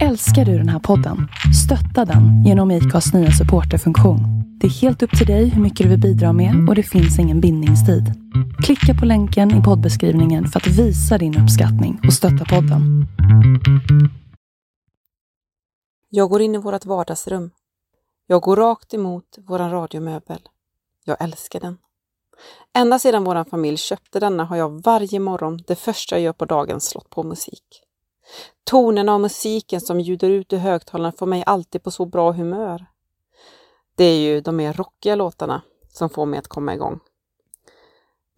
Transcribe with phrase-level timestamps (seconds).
[0.00, 1.28] Älskar du den här podden?
[1.64, 4.20] Stötta den genom IKAs nya supporterfunktion.
[4.60, 7.18] Det är helt upp till dig hur mycket du vill bidra med och det finns
[7.18, 8.04] ingen bindningstid.
[8.64, 13.06] Klicka på länken i poddbeskrivningen för att visa din uppskattning och stötta podden.
[16.10, 17.50] Jag går in i vårt vardagsrum.
[18.26, 20.40] Jag går rakt emot våran radiomöbel.
[21.04, 21.78] Jag älskar den.
[22.74, 26.44] Ända sedan vår familj köpte denna har jag varje morgon det första jag gör på
[26.44, 27.82] dagen slått på musik.
[28.64, 32.86] Tonerna och musiken som ljuder ut ur högtalarna får mig alltid på så bra humör.
[33.94, 37.00] Det är ju de mer rockiga låtarna som får mig att komma igång.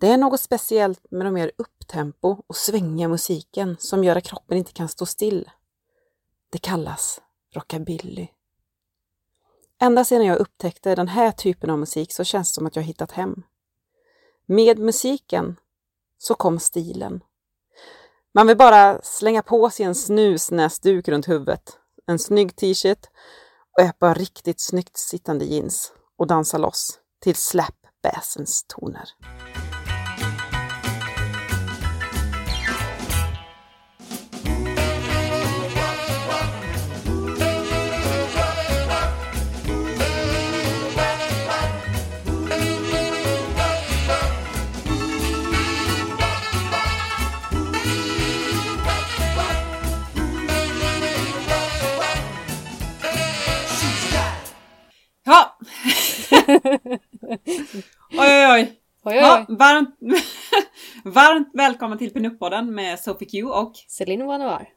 [0.00, 4.58] Det är något speciellt med de mer upptempo och svängiga musiken som gör att kroppen
[4.58, 5.50] inte kan stå still.
[6.50, 7.20] Det kallas
[7.54, 8.28] rockabilly.
[9.78, 12.82] Ända sedan jag upptäckte den här typen av musik så känns det som att jag
[12.82, 13.42] hittat hem.
[14.46, 15.56] Med musiken
[16.18, 17.20] så kom stilen.
[18.36, 23.06] Man vill bara slänga på sig en snusnäsduk runt huvudet, en snygg t-shirt
[23.78, 29.08] och ett par riktigt snyggt sittande jeans och dansa loss till slap bassens toner.
[56.48, 56.58] Oj,
[58.18, 58.72] oj, oj.
[59.06, 59.96] Oj, oj, Ja, varmt,
[61.04, 64.68] varmt välkommen till Pinup-podden med Sophie Q och Céline Vanoir.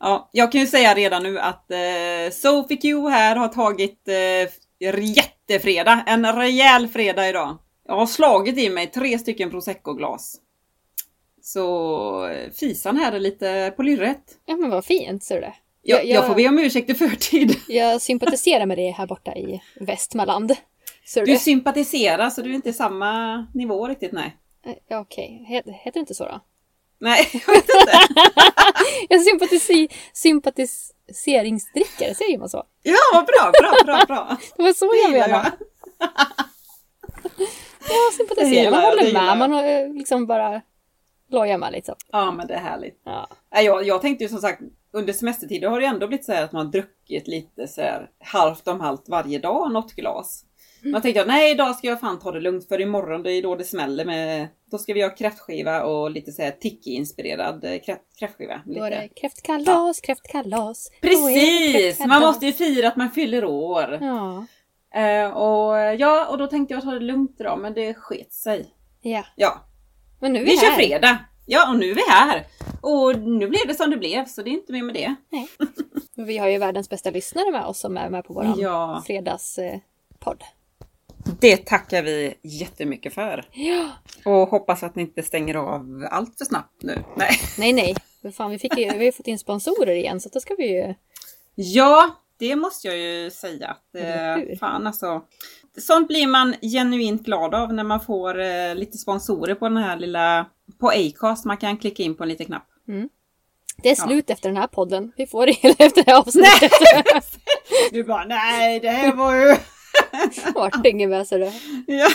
[0.00, 4.94] ja, jag kan ju säga redan nu att eh, Sophie Q här har tagit eh,
[5.02, 7.58] jättefredag, en rejäl fredag idag.
[7.86, 10.36] Jag har slagit i mig tre stycken prosecco-glas.
[11.42, 14.22] Så eh, fisan här är lite på lyrret.
[14.46, 15.54] Ja men vad fint, ser du det?
[15.82, 17.56] Jag, Jag- jag, får be om ursäkt i förtid.
[17.68, 20.52] Jag sympatiserar med dig här borta i Västmanland.
[21.06, 24.36] Ser du sympatiserar så du är inte i samma nivå riktigt, nej.
[24.66, 25.44] Eh, Ja, okej.
[25.48, 26.40] Het- Heter det inte så då?
[26.98, 27.92] Nej, jag vet inte.
[29.08, 32.64] Jag sympatisi- sympatiseringsdrickare, säger man så?
[32.82, 34.36] Ja, vad bra, bra, bra, bra.
[34.56, 35.52] Det var så jag menade.
[37.88, 38.48] Ja, Det sympatisera.
[38.50, 39.38] gillar Man håller med.
[39.38, 40.60] Man eh, liksom bara
[41.28, 41.94] lojar med liksom.
[42.12, 43.00] Ja, men det är härligt.
[43.04, 43.28] Ja.
[43.50, 44.60] Jag, jag tänkte ju som sagt,
[44.92, 48.68] under semestertider har det ändå blivit så här att man druckit lite så här halvt
[48.68, 50.44] om halvt varje dag, något glas.
[50.84, 53.42] Man tänkte jag, nej idag ska jag fan ta det lugnt för imorgon det är
[53.42, 57.80] då det smäller med, då ska vi ha kräftskiva och lite så här tiki-inspirerad eh,
[57.80, 58.60] kräft, kräftskiva.
[58.66, 59.14] Då är det Lite.
[59.20, 60.90] kräftkalas, kräftkalas.
[61.00, 61.72] Är det Precis!
[61.72, 62.08] kräftkalas.
[62.08, 63.98] Man måste ju fira att man fyller år.
[64.00, 64.46] Ja.
[65.00, 68.66] Eh, och ja, och då tänkte jag ta det lugnt idag, men det sket sig.
[69.02, 69.24] ja.
[69.36, 69.64] Ja,
[70.20, 70.76] Men nu är vi vi kör här.
[70.76, 71.18] fredag!
[71.46, 72.44] Ja, och nu är vi här!
[72.80, 75.14] Och nu blev det som det blev, så det är inte mer med det.
[76.16, 79.02] Men Vi har ju världens bästa lyssnare med oss som är med på vår Ja.
[79.06, 80.42] fredagspodd.
[81.40, 83.44] Det tackar vi jättemycket för.
[83.52, 83.90] Ja.
[84.24, 87.04] Och hoppas att ni inte stänger av allt för snabbt nu.
[87.16, 87.30] Nej.
[87.58, 87.94] Nej, nej.
[88.20, 90.68] Men Fan, vi, fick vi har ju fått in sponsorer igen så då ska vi
[90.68, 90.94] ju...
[91.54, 93.68] Ja, det måste jag ju säga.
[93.68, 95.22] Att, eh, fan alltså.
[95.78, 99.96] Sånt blir man genuint glad av när man får eh, lite sponsorer på den här
[99.96, 100.46] lilla...
[100.80, 101.44] På Acast.
[101.44, 102.66] Man kan klicka in på en liten knapp.
[103.82, 105.12] Det är slut efter den här podden.
[105.16, 105.52] Vi får det
[105.84, 106.72] efter det här avsnittet.
[107.92, 109.56] Du bara, nej det här var ju...
[110.54, 111.52] Vart hänger med så det.
[111.86, 112.08] Ja.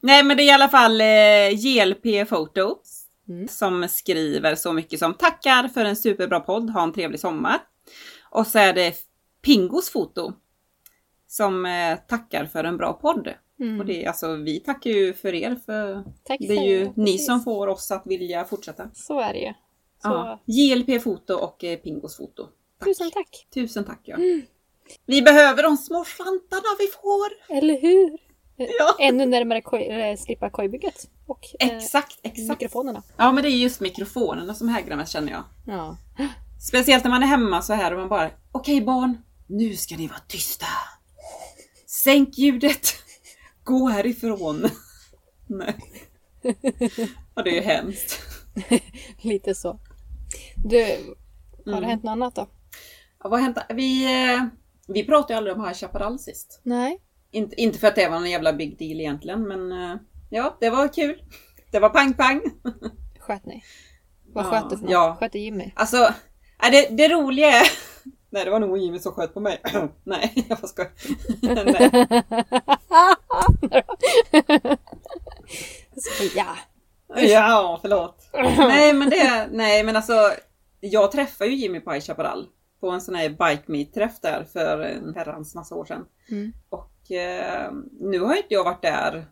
[0.00, 2.94] Nej men det är i alla fall eh, JLP Photos
[3.28, 3.48] Mm.
[3.48, 7.58] som skriver så mycket som tackar för en superbra podd, ha en trevlig sommar.
[8.30, 8.94] Och så är det
[9.42, 10.32] Pingos foto
[11.26, 13.28] som eh, tackar för en bra podd.
[13.60, 13.80] Mm.
[13.80, 16.92] Och det är alltså, vi tackar ju för er för Tack det är ju det,
[16.96, 18.90] ni som får oss att vilja fortsätta.
[18.94, 19.52] Så är det ju.
[20.02, 20.40] Så, Ja.
[20.44, 22.48] JLP foto och eh, Pingos foto.
[22.78, 22.88] Tack.
[22.88, 23.46] Tusen tack.
[23.54, 24.16] Tusen tack ja.
[25.06, 27.56] Vi behöver de små slantarna vi får.
[27.56, 28.18] Eller hur?
[28.78, 28.96] Ja.
[29.00, 31.08] Ännu närmare koj, äh, slippa kojbygget.
[31.26, 32.48] Och eh, Exakt, exakt.
[32.60, 33.02] mikrofonerna.
[33.16, 35.44] Ja men det är just mikrofonerna som hägrar mest känner jag.
[35.66, 35.96] Ja.
[36.68, 40.06] Speciellt när man är hemma så här och man bara Okej barn, nu ska ni
[40.06, 40.66] vara tysta.
[41.86, 42.88] Sänk ljudet.
[43.64, 44.68] Gå härifrån.
[45.46, 45.74] Nej.
[47.34, 48.20] Ja det är ju hemskt.
[49.22, 49.78] Lite så.
[50.64, 50.84] Du, har
[51.64, 51.84] det Mm.
[51.84, 52.46] hänt något annat då?
[53.22, 53.66] Ja, vad hände?
[53.68, 54.44] Vi, eh,
[54.88, 56.60] vi pratade ju aldrig om High Chaparral sist.
[56.62, 56.98] Nej.
[57.30, 59.96] Inte, inte för att det var en jävla big deal egentligen men eh,
[60.30, 61.22] ja, det var kul.
[61.70, 62.40] Det var pang-pang.
[63.18, 63.62] Sköt ni?
[64.32, 64.92] Vad Ja, sköt du för något?
[64.92, 65.16] ja.
[65.20, 65.72] Sköt du Jimmy?
[65.74, 66.14] Alltså,
[66.72, 67.66] det, det roliga är...
[68.30, 69.60] Nej, det var nog Jimmy som sköt på mig.
[70.04, 70.90] nej, jag får skoja.
[71.42, 71.90] nej.
[75.96, 76.56] Så, ja.
[77.22, 78.28] Ja, förlåt.
[78.58, 79.48] nej, men det...
[79.52, 80.32] Nej, men alltså...
[80.80, 82.46] Jag träffade ju Jimmy på High Chaparral.
[82.80, 86.04] På en sån här bike meet träff där för en herrans massa år sedan.
[86.30, 86.52] Mm.
[86.68, 89.26] Och eh, nu har inte jag varit där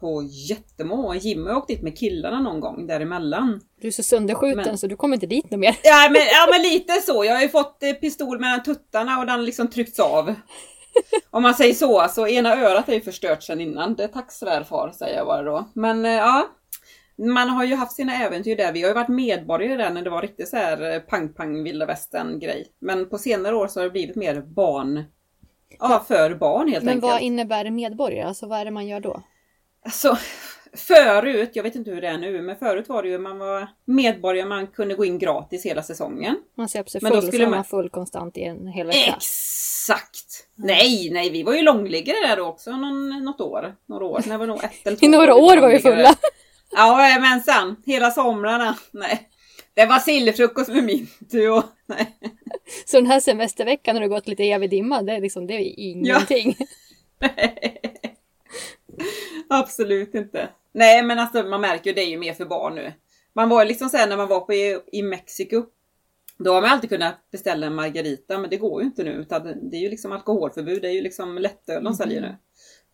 [0.00, 1.16] på jättemånga år.
[1.16, 3.60] Jimmy har åkt dit med killarna någon gång däremellan.
[3.80, 5.76] Du är så sönderskjuten Men- så du kommer inte dit något mer.
[5.82, 7.24] Ja men, ja men lite så.
[7.24, 10.34] Jag har ju fått eh, pistol mellan tuttarna och den liksom tryckts av.
[11.30, 13.94] Om man säger så, så ena örat är ju förstört sedan innan.
[13.94, 15.68] Det är tack svärfar säger jag bara då.
[15.74, 16.48] Men eh, ja,
[17.18, 18.72] man har ju haft sina äventyr där.
[18.72, 21.86] Vi har ju varit medborgare där när det var riktigt så här eh, pang-pang vilda
[21.86, 22.66] västern grej.
[22.78, 25.04] Men på senare år så har det blivit mer barn.
[25.78, 27.12] Ja, för barn helt Men enkelt.
[27.12, 28.28] vad innebär medborgare?
[28.28, 29.22] Alltså vad är det man gör då?
[29.84, 30.18] Alltså,
[30.76, 33.68] förut, jag vet inte hur det är nu, men förut var det ju man var
[33.84, 36.36] medborgare, man kunde gå in gratis hela säsongen.
[36.56, 38.66] Man ser sig Men då full skulle så är man- man full konstant i en
[38.66, 39.14] hel vecka.
[39.16, 40.46] Exakt!
[40.54, 43.74] Nej, nej, vi var ju långliggare där då också någon, något år.
[43.86, 44.20] Några år.
[44.28, 46.14] Det var nog ett eller två I några år var vi fulla.
[46.70, 48.78] Ja, men sen hela somrarna.
[48.90, 49.28] Nej.
[49.74, 51.64] Det var sillfrukost med Mintu och...
[51.86, 52.18] Nej.
[52.86, 55.78] Så den här semesterveckan när du gått lite evig dimma, det är liksom det är
[55.78, 56.56] ingenting.
[59.48, 60.48] Absolut inte.
[60.72, 62.92] Nej, men alltså man märker ju det är ju mer för barn nu.
[63.32, 65.64] Man var liksom såhär när man var på i, i Mexiko.
[66.38, 69.10] Då har man alltid kunnat beställa en margarita, men det går ju inte nu.
[69.10, 72.36] Utan det är ju liksom alkoholförbud, det är ju liksom lättöl de säljer nu.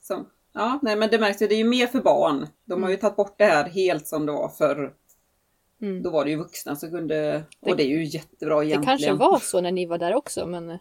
[0.02, 2.46] Så, ja, nej men det märks ju, det är ju mer för barn.
[2.64, 4.94] De har ju tagit bort det här helt som det var förr.
[5.82, 6.02] Mm.
[6.02, 8.98] Då var det ju vuxna som kunde, och det är ju jättebra Det egentligen.
[8.98, 10.76] kanske var så när ni var där också, men eh,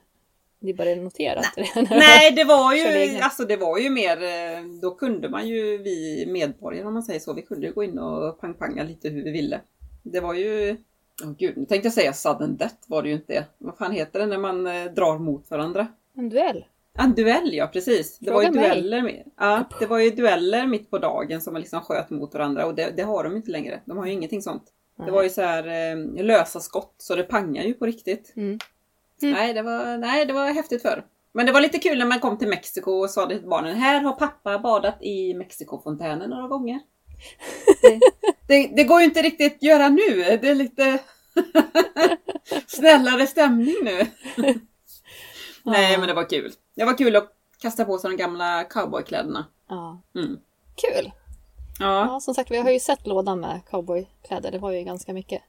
[0.59, 1.81] ni bara noterat det.
[1.89, 6.25] Nej, det var ju, alltså det var ju mer, eh, då kunde man ju, vi
[6.27, 9.31] medborgare om man säger så, vi kunde ju gå in och pang-panga lite hur vi
[9.31, 9.61] ville.
[10.03, 10.77] Det var ju,
[11.23, 13.45] åh gud, nu tänkte jag säga sudden death var det ju inte.
[13.57, 15.87] Vad fan heter det när man eh, drar mot varandra?
[16.17, 16.65] En duell.
[16.99, 18.17] En duell ja, precis.
[18.19, 18.69] Det var ju mig.
[18.69, 19.23] dueller.
[19.39, 22.75] Ja, det var ju dueller mitt på dagen som man liksom sköt mot varandra och
[22.75, 23.81] det, det har de inte längre.
[23.85, 24.63] De har ju ingenting sånt.
[25.05, 28.33] Det var ju så här eh, lösa skott så det pangar ju på riktigt.
[28.35, 28.59] Mm.
[29.21, 29.33] Mm.
[29.33, 31.05] Nej, det var, nej, det var häftigt förr.
[31.33, 34.01] Men det var lite kul när man kom till Mexiko och sa till barnen, här
[34.01, 36.79] har pappa badat i Mexikofontänen några gånger.
[37.81, 37.99] Det,
[38.47, 40.37] det, det går ju inte riktigt att göra nu.
[40.41, 40.99] Det är lite
[42.67, 44.05] snällare stämning nu.
[45.65, 45.97] Nej, Ja.
[45.99, 46.51] men det var kul.
[46.75, 49.45] Det var kul att kasta på sig de gamla cowboykläderna.
[49.69, 50.01] Ja.
[50.15, 50.39] Mm.
[50.75, 51.11] Kul!
[51.79, 54.51] Ja, Ja, som sagt, vi har ju sett lådan med cowboykläder.
[54.51, 55.41] Det var ju ganska mycket.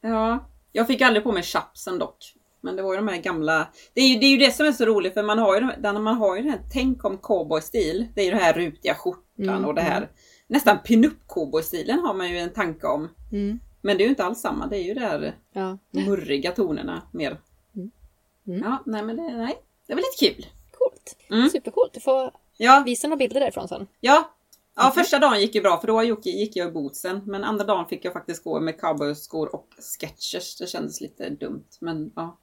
[0.00, 0.46] ja.
[0.72, 2.34] Jag fick aldrig på mig chapsen dock.
[2.60, 3.68] Men det var ju de här gamla...
[3.94, 5.60] Det är ju det, är ju det som är så roligt för man har ju,
[5.60, 8.08] de- där man har ju den här tänk om cowboystil.
[8.14, 10.10] Det är ju den här rutiga skjortan Mm, och det här
[10.46, 13.08] nästan pinup cowboystilen har man ju en tanke om.
[13.32, 13.60] Mm.
[13.80, 14.66] Men det är ju inte alls samma.
[14.66, 15.78] Det är ju de här Ja.
[15.90, 17.40] murriga tonerna mer.
[17.76, 17.90] Mm.
[18.46, 18.62] Mm.
[18.64, 19.58] Ja, nej men det, nej.
[19.86, 20.46] det var lite kul.
[20.80, 21.16] Coolt!
[21.30, 21.50] Mm.
[21.50, 21.94] Supercoolt!
[21.94, 23.86] Du får Ja, visa några bilder därifrån sen.
[24.00, 24.30] ja.
[24.76, 24.92] Ja, Mhm.
[24.92, 27.20] första dagen gick ju bra för då gick, gick jag i bootsen.
[27.26, 29.66] Men andra dagen fick jag faktiskt gå med cowboyskor och
[30.00, 30.56] sketchers.
[30.56, 31.64] Det kändes lite dumt.
[31.80, 32.38] Men ja,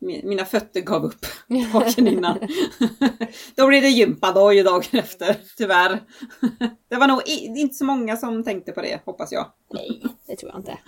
[0.00, 1.26] mi- mina fötter gav upp
[1.72, 2.38] dagen innan.
[3.54, 6.02] då blev det gympadag dagen efter, tyvärr.
[6.88, 9.46] det var nog inte så många som tänkte på det, hoppas jag.
[9.72, 10.78] Nej, det tror jag inte.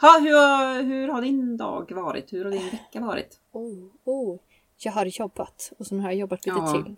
[0.00, 2.32] Ha, hur, hur har din dag varit?
[2.32, 3.38] Hur har din vecka varit?
[3.52, 4.38] Oh, oh.
[4.78, 6.72] Jag har jobbat och sen har jag jobbat lite Ja.
[6.72, 6.96] till.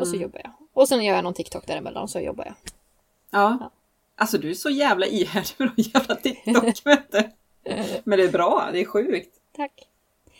[0.00, 0.22] Och så Mm.
[0.22, 0.52] jobbar jag.
[0.72, 2.54] Och sen gör jag någon TikTok däremellan så jobbar jag.
[3.30, 3.56] Ja.
[3.60, 3.70] Ja.
[4.16, 7.30] Alltså du är så jävla ihärdig med de jävla TikTok vet du.
[8.04, 9.36] Men det är bra, det är sjukt.
[9.56, 9.86] Tack!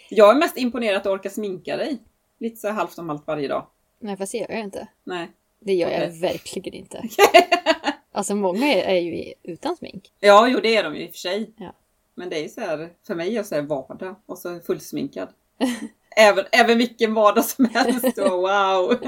[0.09, 1.99] Jag är mest imponerad att du orkar sminka dig.
[2.39, 3.67] Lite så här halvt om halvt varje dag.
[3.99, 4.89] Nej fast det gör jag inte.
[5.05, 5.31] Nej.
[5.59, 6.21] Det gör jag Okej.
[6.21, 7.03] verkligen inte.
[8.13, 10.13] Alltså många är, är ju utan smink.
[10.21, 11.51] Ja, jo det är de ju i och för sig.
[11.57, 11.73] Ja.
[12.15, 14.61] Men det är ju så här, för mig är jag så här vardag och så
[14.61, 15.29] fullsminkad.
[16.17, 18.19] även, även vilken vardag som helst.
[18.19, 18.95] Och wow!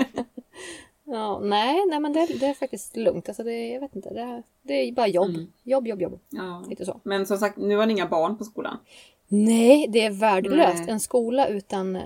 [1.05, 3.29] Ja, nej, nej men det, det är faktiskt lugnt.
[3.29, 4.11] Alltså det, jag vet inte.
[4.11, 5.29] Det, det är bara jobb.
[5.29, 5.47] Mm.
[5.63, 6.19] Jobb, jobb, jobb.
[6.31, 6.65] Ja.
[6.69, 7.01] Lite så.
[7.03, 8.79] Men som sagt, nu har ni inga barn på skolan.
[9.29, 10.79] Nej, det är värdelöst.
[10.79, 10.91] Nej.
[10.91, 11.99] En skola utan,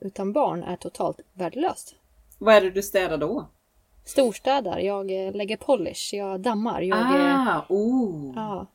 [0.00, 1.94] utan barn är totalt värdelöst.
[2.38, 3.46] Vad är det du städar då?
[4.04, 6.98] Storstädar, jag eh, lägger polish, jag dammar, jag...
[6.98, 8.32] eh, Ah, oh!
[8.36, 8.66] Ja.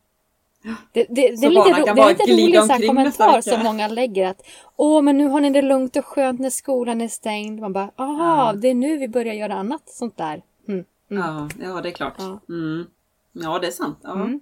[0.64, 4.42] Det, det, det är lite, det är lite rolig så kommentar som många lägger att
[4.76, 7.60] Åh, men nu har ni det lugnt och skönt när skolan är stängd.
[7.60, 8.54] Man bara, aha, Ja.
[8.54, 10.42] det är nu vi börjar göra annat sånt där.
[10.68, 10.86] Mm.
[11.12, 11.24] Mm.
[11.24, 12.14] Ja, ja, det är klart.
[12.18, 12.40] Ja.
[12.50, 12.86] Mm.
[13.32, 14.00] Ja, det är sant.
[14.04, 14.12] Ja.
[14.14, 14.42] Mm.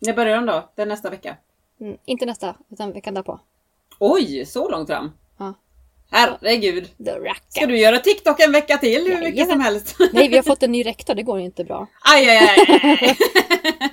[0.00, 0.70] När börjar de då?
[0.74, 1.36] Det är nästa vecka?
[1.80, 1.96] Mm.
[2.04, 3.40] Inte nästa, utan veckan därpå.
[3.98, 5.10] Oj, så långt fram?
[5.38, 5.54] Ja.
[6.10, 6.88] Herregud!
[7.48, 9.96] Ska du göra TikTok en vecka till hur mycket som helst?
[10.12, 11.86] Nej, vi har fått en ny rektor, det går ju inte bra.
[12.14, 12.38] Aj, aj,
[12.82, 13.16] aj.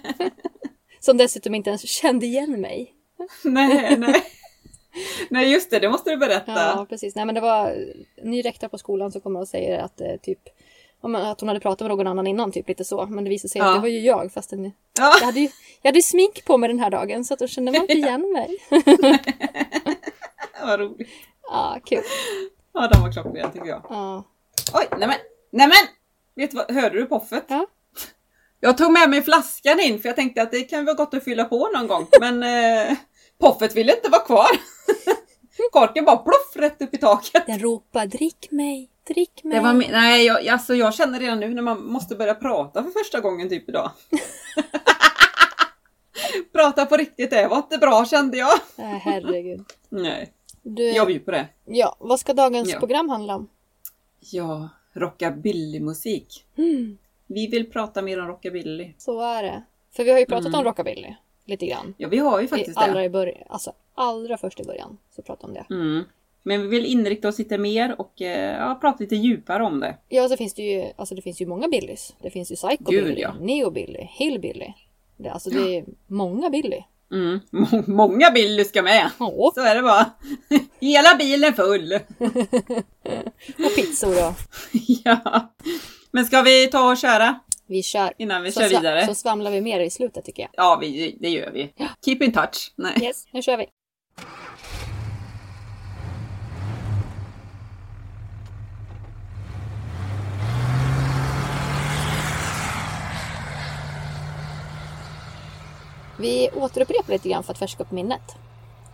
[1.01, 2.93] Som dessutom inte ens kände igen mig.
[3.43, 4.23] nej, nej.
[5.29, 6.51] Nej, just det, det måste du berätta.
[6.51, 7.15] Ja, precis.
[7.15, 7.67] Nej, men det var
[8.15, 10.39] en ny rektor på skolan som kommer och säger att eh, typ
[11.03, 13.05] att hon hade pratat med någon annan innan, typ lite så.
[13.05, 13.69] Men det visade sig Ja.
[13.69, 14.71] att det var ju jag, fast den, Ja.
[15.19, 15.49] jag, hade ju,
[15.81, 17.93] jag hade ju smink på mig den här dagen så att då kände man inte
[17.97, 18.57] igen mig.
[20.61, 21.09] Vad roligt.
[21.43, 22.01] Ja, kul.
[22.73, 23.85] Ja, de var klockrena tycker jag.
[23.89, 24.23] Ja.
[24.73, 25.17] Oj, nämen!
[25.51, 25.75] Nämen!
[26.35, 27.43] Vet du vad, hörde du poffet?
[27.47, 27.67] Ja.
[28.63, 31.23] Jag tog med mig flaskan in för jag tänkte att det kan vara gott att
[31.23, 32.07] fylla på någon gång.
[32.19, 32.97] Men eh,
[33.39, 34.47] poffet ville inte vara kvar.
[35.71, 37.45] Korken bara ploff rätt upp i taket.
[37.45, 39.57] Den ropar drick mig, drick mig.
[39.57, 42.89] Det var, nej, jag, alltså jag känner redan nu när man måste börja prata för
[42.89, 43.91] första gången typ idag.
[46.53, 48.53] prata på riktigt, det var inte bra kände jag.
[48.75, 49.65] Nej, herregud.
[49.89, 51.47] Nej, Du, jag bjuder på det.
[51.65, 52.79] ja, vad ska dagens Ja.
[52.79, 53.49] program handla om?
[54.19, 56.45] Ja, rockabillymusik.
[56.57, 56.97] Mm,
[57.33, 58.93] Vi vill prata mer om rockabilly.
[58.97, 59.63] så är det.
[59.91, 60.59] För vi har ju pratat Mm.
[60.59, 61.93] om rockabilly lite grann.
[61.97, 63.05] Ja, vi har ju I faktiskt allra, det.
[63.05, 65.75] i början, alltså, allra först i början så pratade om det.
[65.75, 66.03] Mm.
[66.43, 69.97] Men vi vill inrikta oss lite mer och eh, ja, prata lite djupare om det.
[70.09, 72.15] Ja, så finns det ju, alltså det finns ju många Billys.
[72.21, 73.33] Det finns ju Psycho-Billy, ja.
[73.39, 74.73] Neo-Billy, Hill-Billy.
[75.17, 76.83] Det, alltså det är många Billy.
[77.11, 77.39] Mm.
[77.49, 79.09] Må- Många Billy ska med.
[79.19, 80.11] Ja, Så är det bara.
[80.79, 81.93] Hela bilen full.
[83.65, 84.33] och pizzor då.
[85.03, 85.49] ja.
[86.11, 88.13] Men ska vi ta och köra Vi kör.
[88.17, 89.05] innan vi så, kör vidare?
[89.05, 90.49] så svamlar vi mer i slutet tycker jag.
[90.53, 91.73] Ja, vi, det gör vi.
[92.05, 92.73] Keep in touch.
[92.75, 92.93] Nej.
[93.03, 93.65] Yes, nu kör vi.
[106.19, 108.35] Vi återupprepar lite grann för att färska upp minnet.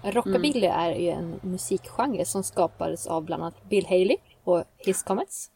[0.04, 5.50] Rockabilly är ju en musikgenre som skapades av bland annat Bill Haley och His Comets,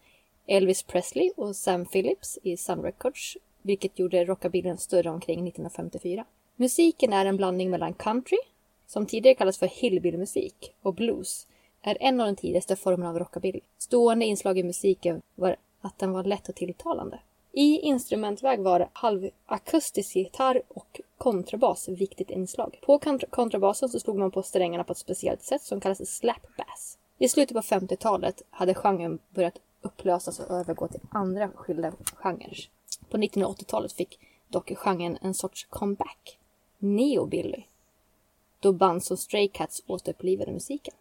[0.46, 6.26] Elvis Presley och Sam Phillips i Sun Records, vilket gjorde rockabillyn större omkring 1954.
[6.56, 8.38] Musiken är en blandning mellan country,
[8.88, 11.48] som tidigare kallades för hillbillymusik, och blues,
[11.82, 13.60] är en av de tidigaste formerna av rockabilly.
[13.78, 17.20] Stående inslag i musiken var att den var lätt och tilltalande.
[17.54, 22.80] I instrumentväg var halvakustisk gitarr och kontrabas viktigt inslag.
[22.82, 26.58] På kont- kontrabasen så slog man på strängarna på ett speciellt sätt som kallas slap
[26.58, 26.98] bass.
[27.18, 32.70] I slutet på 50-talet hade genren börjat upplösas och övergå till andra skilda genrer.
[33.10, 36.38] På 1980-talet fick dock genren en sorts comeback.
[36.78, 37.64] Neobilly.
[38.60, 40.94] Då band som Stray Cats återupplivade musiken.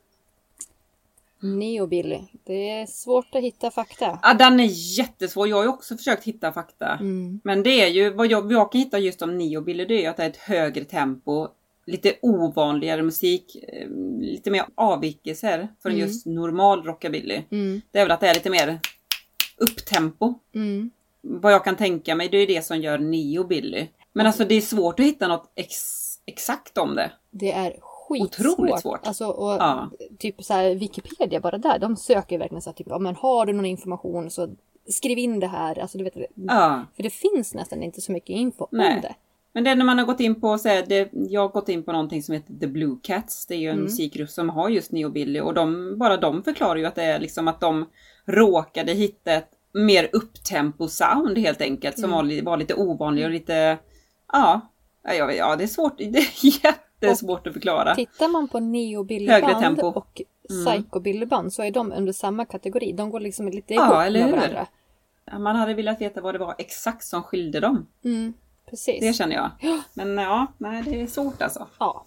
[1.41, 2.21] Neobilly.
[2.45, 4.19] Det är svårt att hitta fakta.
[4.23, 5.49] Ja, den är jättesvår.
[5.49, 6.87] Jag har ju också försökt hitta fakta.
[6.87, 7.41] Mm.
[7.45, 10.01] Men det är ju, vad jag, vad jag kan hitta just om Neobilly, det är
[10.01, 11.49] ju att det är ett högre tempo,
[11.91, 13.89] lite ovanligare musik, eh,
[14.21, 16.07] lite mer avvikelser från Mm.
[16.07, 17.43] just normal rockabilly.
[17.51, 17.81] Mm.
[17.91, 18.81] Det är väl att det är lite mer
[19.57, 20.35] upptempo.
[20.55, 20.91] Mm.
[21.21, 23.87] Vad jag kan tänka mig, det är det som gör Neobilly.
[24.13, 25.77] Men alltså det är svårt att hitta något ex,
[26.27, 27.11] exakt om det.
[27.31, 28.47] Det är skitsvårt.
[28.51, 29.07] Otroligt svårt.
[29.07, 29.91] Alltså, och Ja.
[30.19, 33.47] typ så här, Wikipedia bara där, de söker verkligen så här, typ, ja, men har
[33.47, 34.49] du någon information så
[34.89, 35.79] skriv in det här.
[35.79, 36.85] Alltså, du vet, Ja.
[36.97, 38.95] För det finns nästan inte så mycket info Nej.
[38.95, 39.15] om det.
[39.53, 41.69] Men det är när man har gått in på, så här, det, jag har gått
[41.69, 43.47] in på någonting som heter The Blue Cats.
[43.47, 43.85] Det är ju en Mm.
[43.85, 47.49] musikgrupp som har just Neobilly och de, bara de förklarar ju att det är liksom
[47.49, 47.87] att de
[48.25, 52.29] råkade hitta ett mer upptempo sound helt enkelt som Mm.
[52.29, 53.79] var, var lite ovanlig och lite,
[54.33, 54.61] ja,
[55.03, 57.95] ja, ja det är svårt, det är jättesvårt att förklara.
[57.95, 59.87] Tittar man på Högre neobillyband tempo.
[59.87, 60.65] och Mm.
[60.67, 62.93] psykobillyband så är de under samma kategori.
[62.93, 64.37] De går liksom lite Ja, ihop eller med hur?
[64.37, 64.67] varandra.
[65.39, 67.87] Man hade velat veta vad det var exakt som skilde dem.
[68.05, 68.33] Mm,
[68.71, 69.01] precis.
[69.01, 69.51] Det känner jag.
[69.95, 71.67] Men ja, nej det är svårt alltså.
[71.79, 72.05] Ja,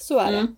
[0.00, 0.38] så är det.
[0.38, 0.56] Mm.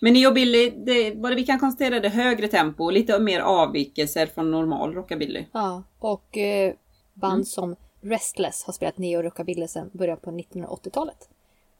[0.00, 3.40] Men Neo Billy, det, vad vi kan konstatera är det högre tempo och lite mer
[3.40, 5.44] avvikelser från normal rockabilly.
[5.52, 6.74] Ja, och eh,
[7.14, 7.44] band Mm.
[7.44, 11.28] som Restless har spelat neo-rockabilly sedan början på 1980-talet.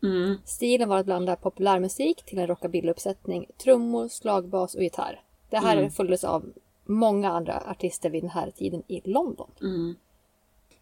[0.03, 0.37] Mm.
[0.45, 5.21] Stilen var att blanda populärmusik till en rockabillyuppsättning, trummor, slagbas och gitarr.
[5.51, 5.91] Det här Mm.
[5.91, 6.45] följdes av
[6.85, 9.51] många andra artister vid den här tiden i London.
[9.61, 9.97] Mm.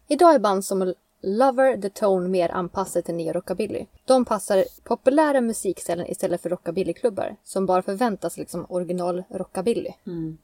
[0.07, 0.93] Idag är band som
[1.27, 3.85] Lover the Tone mer anpassade till neo-rockabilly.
[4.05, 9.91] De passar populära musikställen istället för rockabillyklubbar som bara förväntas liksom original rockabilly.
[10.05, 10.37] Mm.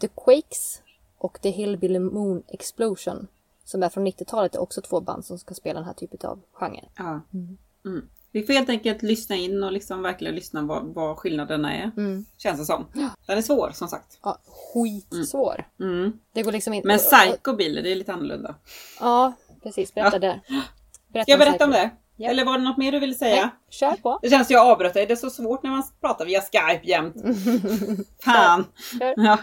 [0.00, 0.82] The Quakes
[1.18, 3.26] och The Hillbilly Moon Explosion
[3.64, 6.40] som är från 90-talet är också två band som ska spela den här typen av
[6.52, 6.88] genre.
[6.96, 7.20] Ja.
[7.34, 7.58] Mm.
[7.84, 8.08] Mm.
[8.32, 11.90] Vi får helt enkelt lyssna in och liksom verkligen lyssna vad, vad skillnaderna är.
[11.96, 12.24] Mm.
[12.36, 12.84] Känns det som.
[13.26, 14.18] Den är svår som sagt.
[14.22, 15.68] Ja, skitsvår.
[15.80, 16.12] Mm.
[16.32, 16.88] Det går liksom inte...
[16.88, 18.54] Men Psychobilly, det är lite annorlunda.
[19.00, 19.32] Ja,
[19.66, 19.94] precis.
[19.94, 20.18] Berätta Ja.
[20.20, 20.40] där.
[21.12, 21.90] Berätta jag berätta om det?
[22.16, 22.30] Ja.
[22.30, 23.40] Eller var det något mer du ville säga?
[23.42, 24.18] Nej, kör på.
[24.22, 25.06] Det känns som jag avbröt dig.
[25.06, 27.14] Det är så svårt när man pratar via Skype jämt.
[28.24, 28.64] Fan!
[28.98, 29.14] Kör.
[29.16, 29.38] Ja.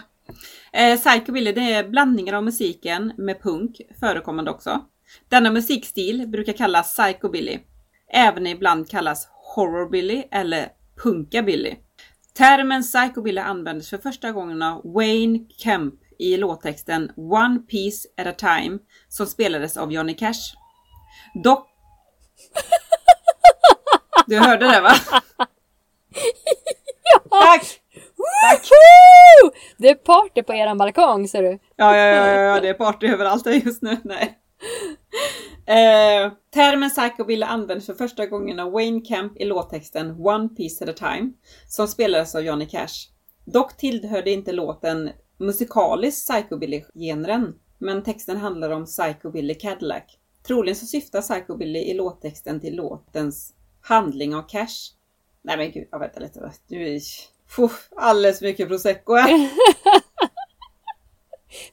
[0.72, 4.80] Eh, Psychobilly det är blandningar av musiken med punk, förekommande också.
[5.28, 7.58] Denna musikstil brukar kallas psychobilly.
[8.12, 10.68] Även ibland kallas horrorbilly eller
[11.02, 11.74] punkabilly.
[12.36, 18.32] Termen psychobilly användes för första gången av Wayne Kemp i låttexten One Piece at a
[18.32, 18.78] Time
[19.08, 20.54] som spelades av Johnny Cash.
[21.44, 21.68] Dock...
[24.26, 24.94] Du hörde det va?
[27.30, 27.80] Tack!
[29.76, 31.58] Det är party på eran balkong ser du.
[31.76, 33.96] Ja, ja, ja, ja, ja, det är party överallt just nu.
[34.04, 34.38] Nej.
[35.66, 40.90] Eh, termen psychobilly används för första gången av Wayne Camp i låttexten One Piece at
[40.90, 41.32] a Time,
[41.68, 43.10] som spelades av Johnny Cash.
[43.44, 50.02] Dock tillhörde inte låten musikalisk psychobilly-genren, men texten handlar om psychobilly Cadillac.
[50.46, 54.94] Troligen så syftar psychobilly i låttexten till låtens handling av Cash.
[55.42, 56.52] Nej men gud, jag vänta lite.
[56.68, 57.00] Du är
[57.96, 59.50] alldeles mycket prosecco här.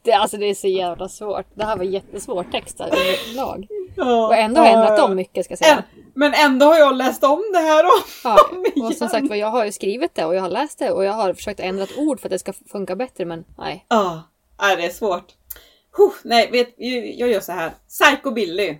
[0.01, 1.45] Det, alltså det är så jävla svårt.
[1.53, 3.67] Det här var jättesvår text överlag.
[3.97, 5.83] Ja, Och ändå har jag ändrat om mycket ska jag säga.
[6.13, 8.01] Men ändå har jag läst om det här om.
[8.23, 10.79] Ja, om och som sagt var, jag har ju skrivit det och jag har läst
[10.79, 13.45] det och jag har försökt ändra ett ord för att det ska funka bättre men
[13.57, 13.85] nej.
[13.89, 14.23] Ja,
[14.75, 15.25] det är svårt.
[15.97, 16.73] Huh, nej, vet,
[17.17, 17.71] jag gör så här.
[17.87, 18.77] Psychobilly.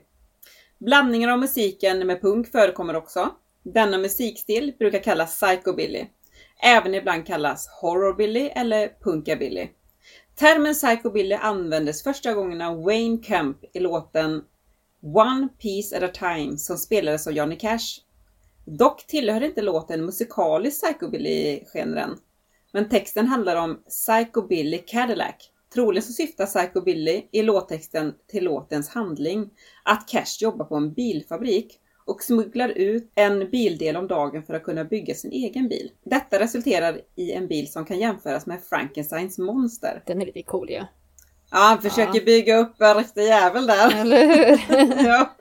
[0.80, 3.30] Blandningar av musiken med punk förekommer också.
[3.64, 6.06] Denna musikstil brukar kallas psychobilly.
[6.64, 9.68] Även ibland kallas horrorbilly eller punkabilly.
[10.42, 14.44] Termen psychobilly användes första gången av Wayne Camp i låten
[15.02, 18.02] One Piece at a Time som spelades av Johnny Cash.
[18.66, 22.18] Dock tillhör inte låten musikalisk psychobilly-genren.
[22.74, 25.36] Men texten handlar om Psychobilly Cadillac.
[25.74, 29.50] Troligen så syftar Psychobilly i låttexten till låtens handling
[29.84, 31.80] att Cash jobbar på en bilfabrik
[32.12, 35.92] och smugglar ut en bildel om dagen för att kunna bygga sin egen bil.
[36.04, 40.04] Detta resulterar i en bil som kan jämföras med Frankensteins monster.
[40.06, 40.76] Den är lite cool ju.
[40.76, 44.02] Ja, han försöker bygga upp en riktig jävel där.
[44.02, 45.06] Eller hur?
[45.08, 45.36] ja.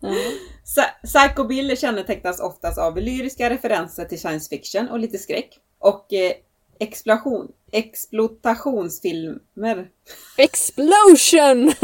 [0.00, 0.10] Ja.
[0.64, 5.58] Psy- Psychobilly kännetecknas oftast av lyriska referenser till science fiction och lite skräck.
[5.78, 6.32] Och eh,
[6.80, 9.88] explosion, exploatationsfilmer.
[10.38, 11.72] Explosion!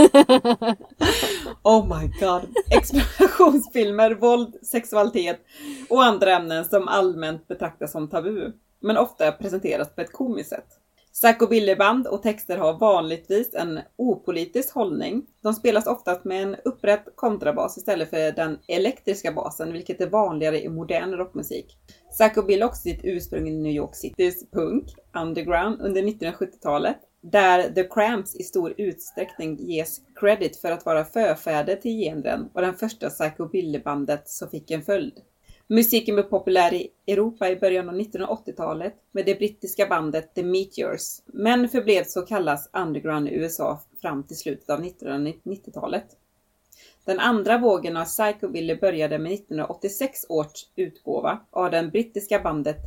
[1.63, 2.43] Oh my god.
[2.71, 5.41] Explosionsfilmer, våld, sexualitet
[5.89, 8.53] och andra ämnen som allmänt betraktas som tabu.
[8.81, 10.80] Men ofta presenteras på ett komiskt sätt.
[11.13, 15.27] Psychobillyband och texter har vanligtvis en opolitisk hållning.
[15.43, 20.63] De spelas oftast med en upprätt kontrabas istället för den elektriska basen, vilket är vanligare
[20.63, 21.79] i modern rockmusik.
[22.11, 26.97] Psychobilly har också sitt ursprung i New York Citys punk, underground, under 1970-talet.
[27.23, 32.61] Där The Cramps i stor utsträckning ges credit för att vara förfäder till genren och
[32.61, 35.15] den första psychobillybandet som fick en följd.
[35.73, 41.21] Musiken blev populär i Europa i början av 1980-talet med det brittiska bandet The Meteors,
[41.27, 46.05] men förblev så kallas underground i USA fram till slutet av 1990-talet.
[47.05, 52.79] Den andra vågen av psychobilly började med 1986 års utgåva av det brittiska bandet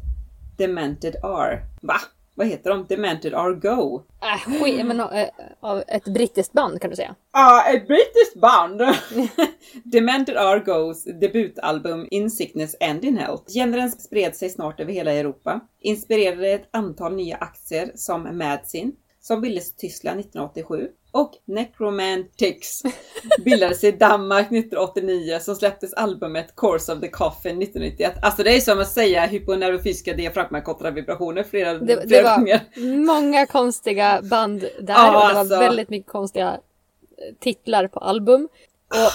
[0.58, 1.62] Demented R.
[1.82, 1.98] Va?
[2.36, 2.86] Vad heter de?
[2.90, 4.04] Demented R Go?
[4.22, 5.28] Äh, skit, men, äh,
[5.60, 7.16] av ett brittiskt band kan du säga.
[7.34, 8.82] Ja, ett brittiskt band!
[9.84, 13.44] Demented R Goes debutalbum In Sickness and In Health.
[13.54, 15.60] Genren spred sig snart över hela Europa.
[15.82, 18.92] Inspirerade ett antal nya aktier som Madsin,
[19.24, 20.88] som bildades i Tyskland 1987.
[21.12, 22.82] Och Necromantics
[23.46, 28.14] bildades i Danmark 1989 som släpptes albumet Course of the Coffin 1991.
[28.22, 32.62] Alltså det är som att säga hyponervofysiska diafragmakontra vibrationer flera, Det, det flera var gånger.
[33.06, 35.60] många konstiga band där Ja, och det var alltså.
[35.60, 38.50] väldigt mycket konstiga eh, titlar på album.
[38.88, 39.12] Och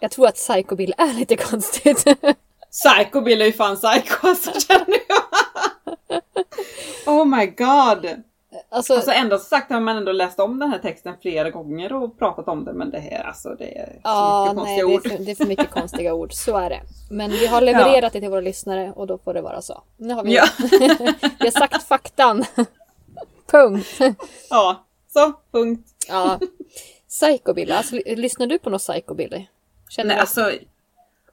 [0.00, 2.04] jag tror att Psychobill är lite konstigt.
[2.70, 5.22] Psychobilly är ju fan psycho alltså, känner jag.
[7.06, 8.22] Oh my god!
[8.70, 11.92] Alltså, Alltså ändå så sagt har man ändå läst om den här texten flera gånger
[11.92, 14.86] och pratat om den men det här alltså det är så ja, mycket nej, konstiga
[14.86, 15.02] det är, ord.
[15.18, 16.32] för, det är för mycket konstiga ord.
[16.32, 16.80] Så är det.
[17.10, 19.82] Men vi har levererat det till våra lyssnare och då får det vara så.
[19.96, 20.44] Nu har vi, Ja.
[21.40, 22.44] vi har sagt faktan.
[23.50, 23.98] Punkt.
[24.50, 25.88] ja, så punkt.
[26.08, 26.40] Ja.
[27.08, 29.46] Psychobilly, alltså lyssnar du på något psychobilly?
[29.88, 30.52] Känner Nej, du alltså,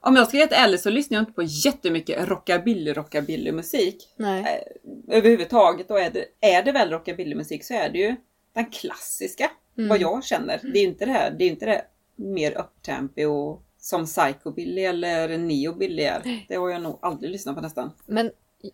[0.06, 3.96] om jag ska vara helt ärlig så lyssnar jag inte på jättemycket rockabilly rockabilly musik.
[4.16, 4.62] Nej.
[5.08, 8.16] Överhuvudtaget då är det, är det väl rockabilly musik så är det ju
[8.54, 9.50] den klassiska.
[9.78, 9.88] Mm.
[9.88, 10.60] Vad jag känner.
[10.62, 11.84] Det är ju inte det här, det är inte det
[12.16, 16.44] mer uptempo som psychobilly eller neobilly är.
[16.48, 17.90] Det har jag nog aldrig lyssnat på nästan.
[18.06, 18.30] Men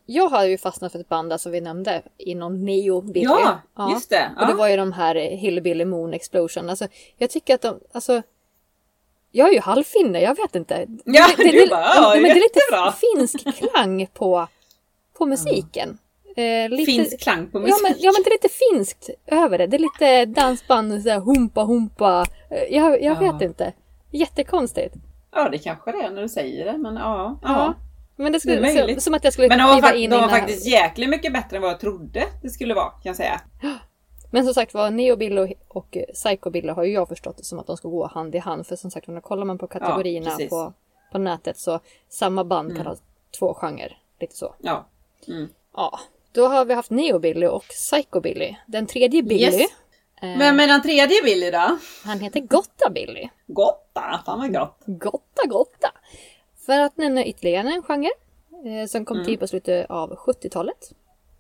[0.07, 3.25] jag har ju fastnat för ett band, alltså vi nämnde, inom neo-billy.
[3.25, 3.61] Ja,
[3.95, 4.31] just det.
[4.41, 4.57] Och det Ja.
[4.59, 6.71] var ju de här eh, Hillbilly Moon Explosion.
[6.71, 8.23] Alltså, jag tycker att de, alltså...
[9.35, 10.87] Jag är ju halvfinne, jag vet inte.
[11.05, 12.61] Ja, du bara, ja, men det är lite
[13.01, 14.49] finsk klang på,
[15.19, 15.99] på musiken.
[16.37, 17.83] Eh, lite, Finns klang på Ja musik.
[17.83, 19.67] men, ja men det är lite finskt över det.
[19.67, 22.27] Det är lite dansband, så här, humpa humpa.
[22.51, 23.33] Eh, Jag, jag Ja.
[23.33, 23.73] vet inte.
[24.11, 24.95] Jättekonstigt.
[25.35, 27.39] Ja, det kanske det är när du säger det, men ja.
[27.43, 27.49] Ja.
[27.49, 27.75] ja.
[28.17, 28.97] Men det Det skulle, möjligt.
[28.97, 31.57] så, som att jag skulle Men de var, in de var faktiskt jäkligt mycket bättre
[31.57, 33.41] än vad jag trodde det skulle vara, kan jag säga.
[34.35, 37.77] Men som sagt var, Neobill och, Psychobill har ju jag förstått det som att de
[37.77, 38.67] ska gå hand i hand.
[38.67, 40.51] För som sagt, när kollar man på kategorierna precis.
[40.51, 40.73] på,
[41.13, 42.83] på nätet så samma band Mm.
[42.83, 43.03] kallas
[43.39, 43.99] två genrer.
[44.21, 44.55] Lite så.
[44.59, 44.85] Ja.
[45.29, 45.49] Mm.
[45.77, 46.01] Ja.
[46.33, 48.57] Då har vi haft Neobilly och Psychobilly.
[48.67, 49.71] Den tredje Billy, Yes.
[50.23, 51.79] eh, Men med den tredje Billy då?
[52.05, 53.29] han heter Gotta-Billy.
[53.47, 54.79] Gotta, fan vad gott.
[54.87, 55.91] Gotta Gotta!
[56.67, 58.11] För att nämna ytterligare en genre
[58.65, 59.27] eh, som kom Mm.
[59.27, 60.93] till på slutet av 70-talet.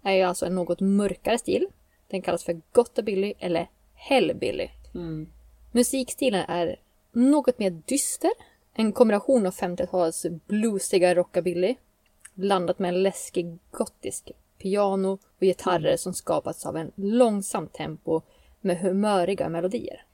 [0.05, 1.66] Är ju alltså en något mörkare stil.
[2.12, 4.68] Den kallas för Gottabilly eller Hellbilly.
[4.94, 5.29] Mm.
[5.72, 6.77] Musikstilen är
[7.12, 8.31] något mer dyster.
[8.75, 11.75] En kombination av 50-talets bluesiga rockabilly
[12.35, 18.20] blandat med en läskig gotisk piano och gitarrer som skapats av en långsam tempo
[18.61, 20.05] med humöriga melodier.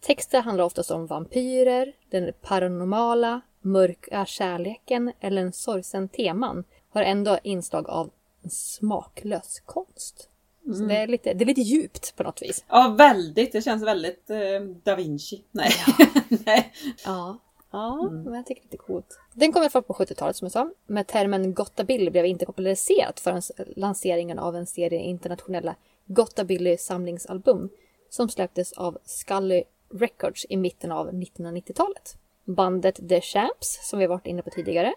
[0.00, 7.38] Texter handlar oftast om vampyrer, den paranormala, mörka kärleken eller en sorgsen teman har ändå
[7.42, 8.10] inslag av
[8.50, 10.28] smaklös konst.
[10.76, 12.64] Så det, är lite, det är lite djupt på något vis.
[12.68, 13.52] Ja, väldigt.
[13.52, 15.44] Det känns väldigt eh, da Vinci.
[15.50, 15.70] Nej.
[16.28, 16.72] Nej.
[17.04, 17.38] Ja,
[17.70, 19.18] ja men jag tycker det är coolt.
[19.34, 20.70] Den kom i alla fall på 70-talet som jag sa.
[20.86, 23.42] Med termen Gottabilly blev inte populariserat förrän
[23.76, 25.74] lanseringen av en serie internationella
[26.06, 27.70] Gottabilly samlingsalbum
[28.10, 32.16] som släpptes av Scully Records i mitten av 1990-talet.
[32.44, 34.94] Bandet The Champs, som vi varit inne på tidigare,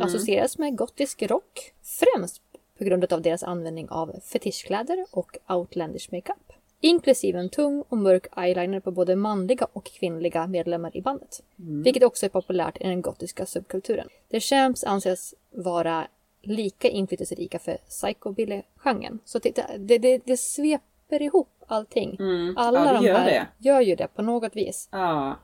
[0.00, 2.49] associeras med gotisk rock främst
[2.80, 6.52] på grund av deras användning av fetischkläder och outlandish makeup.
[6.80, 11.42] Inklusive en tung och mörk eyeliner på både manliga och kvinnliga medlemmar i bandet.
[11.56, 14.08] Vilket också är populärt i den gotiska subkulturen.
[14.30, 16.06] The Champs anses vara
[16.42, 19.18] lika inflytelserika för psychobilly-genren.
[19.24, 22.16] Så det, det, det, det sveper ihop allting.
[22.20, 22.56] Mm.
[22.56, 23.46] Alla ja, de gör här det.
[23.58, 24.88] gör ju det på något vis.
[24.92, 25.38] Ja.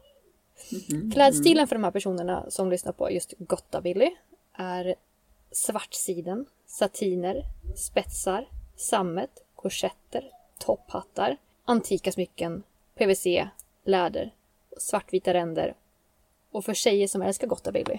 [1.13, 4.11] Klädstilen för de här personerna som lyssnar på just Gottabilly
[4.53, 4.95] är
[5.57, 7.45] svartsiden, satiner,
[7.77, 12.63] spetsar, sammet, korsetter, topphattar, antika smycken,
[12.95, 13.27] PVC,
[13.85, 14.35] läder,
[14.77, 15.75] svartvita ränder.
[16.51, 17.99] Och för tjejer som älskar Gottabilly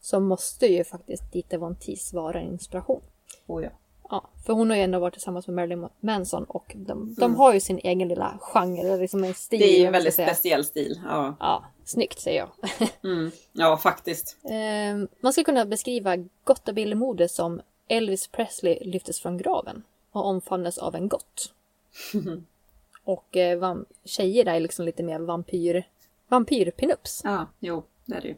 [0.00, 3.02] så måste ju faktiskt Dita Von Teese vara en inspiration.
[3.46, 3.70] Oh, ja.
[4.10, 7.54] Ja, för hon har ju ändå varit tillsammans med Marilyn Manson och de, de har
[7.54, 9.60] ju sin egen lilla genre, eller liksom en stil.
[9.60, 11.00] Det är ju en ska väldigt speciell stil.
[11.06, 12.50] Ja, Ja, snyggt säger jag.
[13.12, 13.30] mm.
[13.52, 14.36] ja faktiskt.
[14.44, 20.94] Eh, man skulle kunna beskriva Gottabilly-mode som Elvis Presley lyftes från graven och omfamnades av
[20.94, 21.52] en gott.
[23.04, 25.84] och eh, tjejer är liksom lite mer vampyr,
[26.28, 27.20] vampyr-pinups.
[27.24, 28.36] Ja, jo, det är det ju.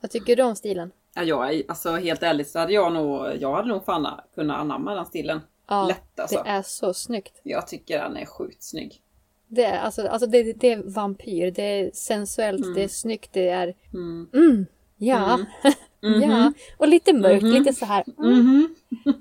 [0.00, 0.92] Vad tycker du om stilen?
[1.14, 4.94] Ja, jag, alltså helt ärligt så hade jag nog, jag hade nog fan kunnat anamma
[4.94, 5.40] den stilen.
[5.68, 6.42] Ja, Lätt alltså.
[6.44, 7.40] Det är så snyggt.
[7.42, 9.00] Jag tycker den är sjukt snygg.
[9.48, 13.48] Det är, alltså, alltså det, det är vampyr, det är sensuellt, det är snyggt, det
[13.48, 13.74] är...
[13.94, 14.28] Mm.
[14.34, 15.38] Mm, ja,
[16.00, 16.52] ja.
[16.78, 18.04] Och lite mörkt, lite så här...
[18.18, 18.30] Mm.
[18.38, 18.74] Mhm.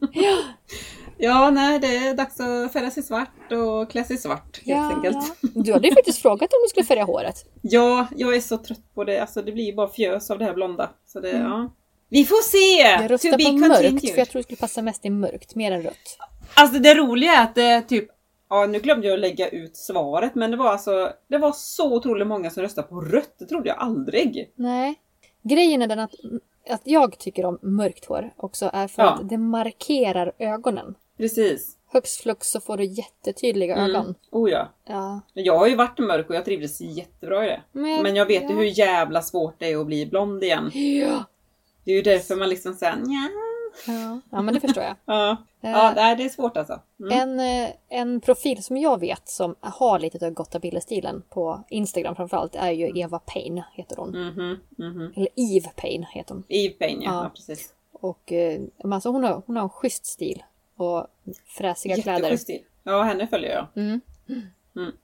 [1.18, 4.96] ja, nej, det är dags att färga sig svart och klä sig svart helt Ja,
[4.96, 5.18] enkelt.
[5.42, 5.50] ja.
[5.64, 7.46] Du hade ju faktiskt frågat om du skulle färga håret.
[7.62, 9.20] Ja, jag är så trött på det.
[9.20, 10.90] Alltså det blir ju bara fjös av det här blonda.
[11.06, 11.74] Så det, ja.
[12.14, 12.82] Vi får se!
[13.04, 14.12] Jag röstar To på mörkt, continued.
[14.14, 16.18] för jag tror det skulle passa mest i mörkt, mer än rött.
[16.54, 18.10] Alltså det roliga är att det är typ
[18.50, 22.28] Ja, nu glömde jag lägga ut svaret, men det var alltså Det var så otroligt
[22.28, 23.36] många som röstade på rött.
[23.40, 24.52] Det trodde jag aldrig.
[24.56, 24.96] Nej.
[25.44, 26.14] Grejen är den att,
[26.70, 29.10] att jag tycker om mörkt hår också är för Ja.
[29.10, 30.96] att det markerar ögonen.
[31.18, 31.78] Precis.
[31.92, 34.16] Högst flux så får du jättetydliga ögon.
[34.32, 34.70] Oh ja.
[34.88, 35.22] Ja.
[35.34, 37.62] Jag har ju varit mörk och jag trivdes jättebra i det.
[37.72, 38.56] Men- Men jag vet ju ja.
[38.56, 40.72] hur jävla svårt det är att bli blond igen.
[40.74, 41.24] Ja.
[41.84, 43.30] Det är ju därför man liksom säger nja.
[43.88, 44.20] ja.
[44.30, 44.96] Ja, men det förstår jag.
[45.06, 46.80] Ja, Eh, ja nej, det är svårt alltså.
[47.00, 47.20] Mm.
[47.20, 52.56] En, eh, en profil som jag vet som har lite av Gottabilly-stilen på Instagram framförallt
[52.56, 54.10] är ju Eva Payne, heter hon.
[54.10, 55.14] Mhm, mhm.
[55.16, 56.44] Eller Eve Payne heter hon.
[56.48, 57.12] Eve Payne, ja.
[57.12, 57.24] Ja.
[57.24, 57.30] ja.
[57.30, 57.74] precis.
[57.92, 60.44] Och eh, alltså hon, har, hon har en schysst stil
[60.76, 61.08] och
[61.46, 62.38] fräsiga kläder.
[62.38, 62.62] Stil.
[62.84, 63.68] Ja, henne följer jag.
[63.76, 64.02] Mm.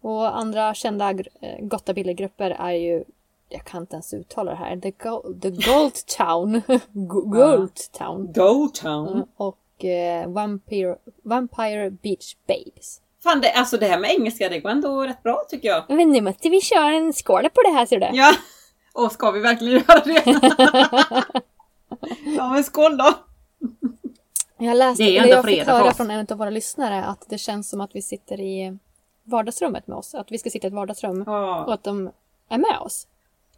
[0.02, 3.04] Och andra kända eh, Gottabilly-grupper är ju,
[3.50, 6.62] jag kan inte ens uttala det här, The, Go- The Gold Town.
[6.92, 8.34] Go- Gold Town.
[8.34, 9.08] Go Town.
[9.08, 13.02] Mm, Och eh, Vampire, Vampire Beach Babes.
[13.24, 15.84] Fan, det, alltså det här med engelska, det går ändå rätt bra tycker jag.
[15.90, 18.10] Men nu måste vi köra en skål på det här ser du.
[18.14, 18.34] Ja.
[18.94, 20.24] Och ska vi verkligen göra det?
[22.38, 23.14] ja, men skål då!
[24.58, 27.38] Jag läste, Det är ändå jag fick höra från en av våra lyssnare att det
[27.38, 28.78] känns som att vi sitter i
[29.24, 30.16] vardagsrummet med oss.
[30.16, 32.12] Att vi ska sitta i ett vardagsrum och Ja, att de
[32.50, 33.08] är med oss.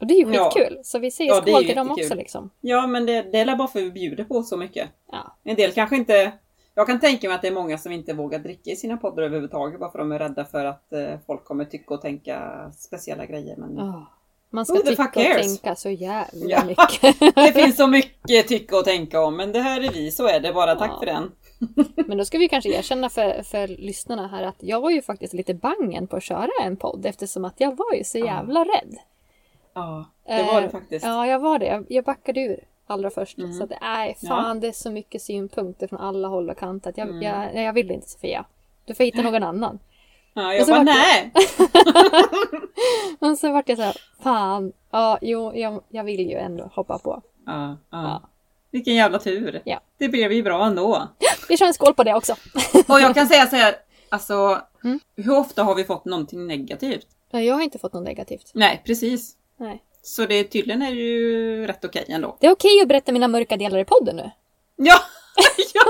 [0.02, 0.50] Och det är ju Ja.
[0.52, 0.80] skitkul.
[0.84, 2.50] Så vi säger Ja, skål till dem också liksom.
[2.62, 4.90] ja men det, det är bara för att vi bjuder på så mycket.
[5.12, 5.38] Ja.
[5.44, 6.32] En del kanske inte...
[6.76, 9.24] Jag kan tänka mig att det är många som inte vågar dricka i sina poddar
[9.24, 12.42] överhuvudtaget bara för att de är rädda för att eh, folk kommer tycka och tänka
[12.78, 13.56] speciella grejer.
[13.58, 14.18] Men Ah.
[14.54, 15.60] Man ska the tycka och cares?
[15.62, 16.66] tänka så jävla Ja.
[16.66, 17.20] mycket.
[17.36, 19.38] det finns så mycket tycka och tänka om.
[19.38, 20.76] Men det här är vi, så är det bara.
[20.76, 21.00] Tack Ja.
[21.00, 21.32] för den.
[22.08, 25.34] Men då ska vi kanske erkänna för, för lyssnarna här att jag var ju faktiskt
[25.34, 28.96] lite bangen på att köra en podd eftersom att jag var ju så jävla rädd.
[29.74, 31.06] Ja, det var det Eh, faktiskt.
[31.06, 31.84] Ja, jag var det.
[31.90, 32.60] Jag, backade ur.
[32.88, 33.38] allra först.
[33.58, 36.90] Så att det är fan det är så mycket synpunkter från alla håll och kanter.
[36.90, 38.46] Att jag, jag, nej, jag vill inte Sofia.
[38.86, 39.80] Du får hitta någon annan.
[40.34, 41.32] Ja, jag bara, nej!
[43.20, 46.98] Och så vart jag så här, fan, ja, jo, jag, jag vill ju ändå hoppa
[47.00, 47.22] på.
[47.46, 48.02] Ja, ja.
[48.02, 48.22] Ja.
[48.72, 49.62] Vilken jävla tur.
[49.66, 49.80] Ja.
[49.98, 51.08] Det blev ju bra ändå.
[51.50, 52.34] Vi kör en skål på det också.
[52.88, 53.76] Och jag kan säga så här,
[54.10, 55.00] alltså Mm.
[55.16, 57.08] hur ofta har vi fått någonting negativt?
[57.32, 58.52] Nej, Jag har inte fått något negativt.
[58.54, 59.36] Nej, precis.
[59.62, 59.84] Nej.
[60.02, 62.38] Så det tydligen är ju rätt okej ändå.
[62.39, 64.32] Det är okej att berätta mina mörka delar i podden nu.
[64.76, 65.00] Ja!
[65.74, 65.84] ja!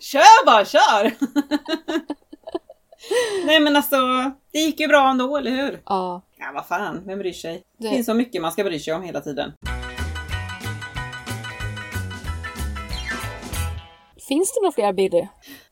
[0.00, 1.12] Kör bara, kör!
[3.46, 3.96] Nej men alltså,
[4.52, 5.82] det gick ju bra ändå, eller hur?
[5.86, 6.22] Ja.
[6.38, 7.62] Ja, vad fan, vem bryr sig?
[7.78, 9.52] Det Det- finns så mycket man ska bry sig om hela tiden.
[14.28, 15.26] Finns det några fler Billy?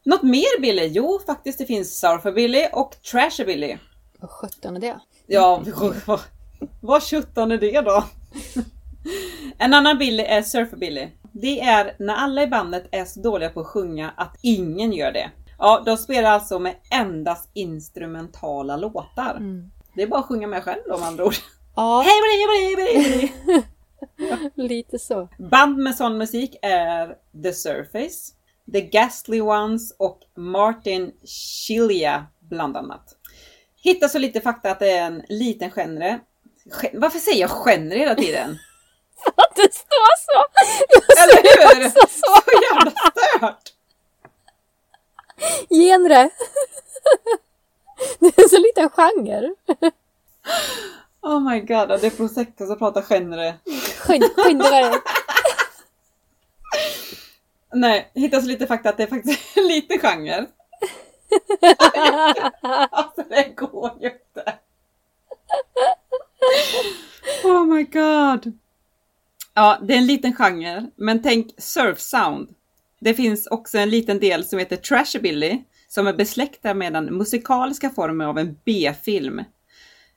[0.05, 0.87] Något mer Billy?
[0.87, 3.77] Jo, faktiskt det finns Surfer Billy och Trasher Billy.
[4.19, 5.01] Vad sjutton är det?
[5.27, 5.63] Ja,
[6.81, 8.05] vad, sjutton är det då?
[9.59, 11.09] En annan Billy är Surfer Billy.
[11.33, 15.13] Det är när alla i bandet är så dåliga på att sjunga att ingen gör
[15.13, 15.31] det.
[15.59, 19.37] Ja, de spelar alltså med endast instrumentala låtar.
[19.37, 19.71] Mm.
[19.95, 21.35] Det är bara att sjunga med själv då, om andra ord.
[21.77, 23.33] Ja, Hej, bli, bli,
[24.55, 24.69] bli.
[24.69, 25.29] lite så.
[25.39, 28.33] Band med sån musik är The Surface,
[28.73, 33.17] The Ghastly Ones och Martin Chilia bland annat.
[33.83, 36.21] Hitta så lite fakta att det är en liten genre.
[36.93, 38.59] Varför säger jag genre hela tiden?
[39.37, 40.45] Att det står så!
[40.89, 41.87] Jag Eller hur?
[41.87, 42.41] också så!
[42.45, 43.73] Så jävla stört!
[45.69, 46.31] Genre!
[48.19, 49.55] Det är så liten genre.
[51.23, 53.55] Oh my god, det är prosecco som pratar genre.
[54.71, 55.01] Dig.
[57.73, 60.47] Nej, hitta så lite fakta att det är faktiskt en liten genre.
[62.91, 64.59] Alltså det går ju inte.
[67.45, 68.59] Oh my god.
[69.55, 72.49] Ja, det är en liten genre, men tänk surf sound.
[73.01, 77.91] Det finns också en liten del som heter Trashabilly som är besläktad med den musikaliska
[77.91, 79.45] formen av en B-film.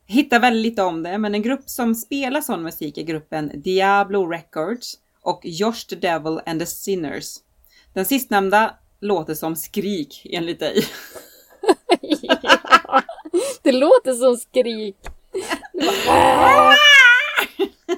[0.05, 4.25] Hittar väldigt lite om det, men en grupp som spelar sån musik är gruppen Diablo
[4.27, 7.36] Records och Josh the Devil and the Sinners.
[7.93, 10.86] Den sistnämnda låter som skrik enligt dig.
[12.01, 13.01] Ja.
[13.62, 14.97] Det låter som skrik.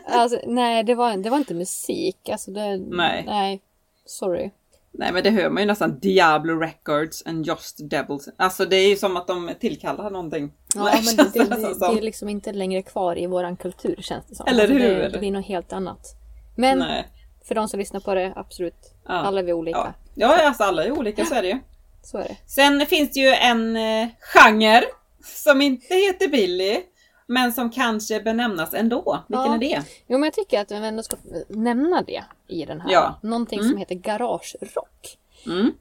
[0.07, 2.29] Alltså, nej, det var, det var inte musik.
[2.29, 3.23] Alltså, det, Nej.
[3.27, 3.61] Nej,
[4.05, 4.51] sorry.
[4.97, 8.29] Nej men det hör man ju nästan Diablo Records and Just Devils.
[8.37, 10.51] Alltså det är ju som att de tillkallar någonting.
[10.75, 14.25] Ja, men det, det, det, det är liksom inte längre kvar i våran kultur känns
[14.25, 14.47] det som.
[14.47, 14.95] Eller alltså, hur?
[14.95, 16.15] Det, det blir något helt annat.
[16.55, 17.07] Men Nej.
[17.47, 18.93] för de som lyssnar på det, absolut.
[19.05, 19.13] Ja.
[19.13, 19.77] Alla är vi olika.
[19.77, 19.93] Ja.
[20.15, 21.59] ja, alltså alla är olika så är det ju.
[22.03, 22.37] Så är det.
[22.45, 24.83] Sen finns det ju en eh, genre
[25.23, 26.81] som inte heter Billy,
[27.25, 29.19] men som kanske benämnas ändå.
[29.27, 29.55] Vilken Ja.
[29.55, 29.83] är det?
[30.07, 32.91] Jo, men jag tycker att vi ändå ska nämna det i den här.
[32.91, 33.15] Ja.
[33.21, 35.17] Någonting som heter garagerock.
[35.45, 35.71] Mm.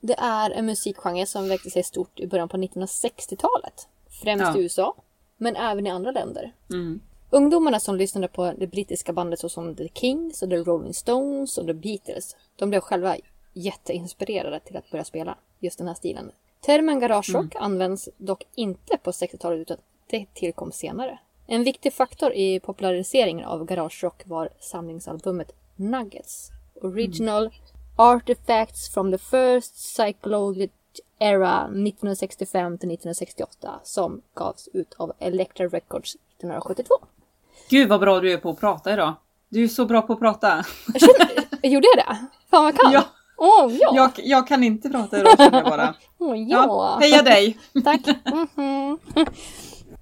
[0.00, 3.88] Det är en musikgenre som växte sig stort i början på 1960-talet.
[4.22, 4.58] Främst Ja.
[4.58, 4.94] i USA,
[5.36, 6.52] men även i andra länder.
[6.70, 7.00] Mm.
[7.30, 11.66] Ungdomarna som lyssnade på det brittiska bandet såsom The Kings och The Rolling Stones och
[11.66, 13.16] The Beatles, de blev själva
[13.52, 16.30] jätteinspirerade till att börja spela just den här stilen.
[16.60, 19.76] Termen garagerock används dock inte på 60-talet utan
[20.12, 21.18] det tillkom senare.
[21.46, 26.50] En viktig faktor i populariseringen av garagerock var samlingsalbumet Nuggets.
[26.82, 27.50] Original
[27.96, 30.76] Artifacts from the first psychological
[31.18, 36.94] era 1965 till 1968 som gavs ut av Elektra Records 1972.
[37.70, 39.14] Gud vad bra du är på att prata idag.
[39.48, 40.64] Du är så bra på att prata.
[40.92, 42.26] Jag känner, gjorde jag det?
[42.50, 42.92] Fan vad jag kan!
[42.92, 43.04] Ja.
[43.36, 43.92] Åh ja!
[43.94, 45.94] Jag, jag kan inte prata idag känner jag bara.
[46.18, 46.98] Åh, Ja, ja.
[47.00, 47.58] heja dig!
[47.84, 48.00] Tack!
[48.56, 48.98] Mhm.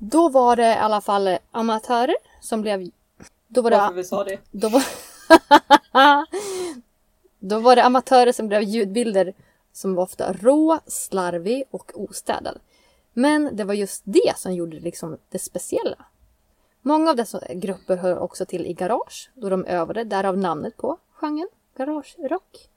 [0.02, 2.90] Då var det i alla fall amatörer som blev...
[3.48, 4.38] Då var Varför det, vi sa det.
[4.50, 4.84] då var,
[7.38, 9.34] då var det amatörer som blev ljudbilder
[9.72, 12.58] som var ofta rå, slarvig och ostädad.
[13.12, 16.04] Men det var just det som gjorde liksom det speciella.
[16.82, 20.98] Många av dessa grupper hör också till i garage, då de övade, därav namnet på
[21.12, 22.68] genren, garagerock.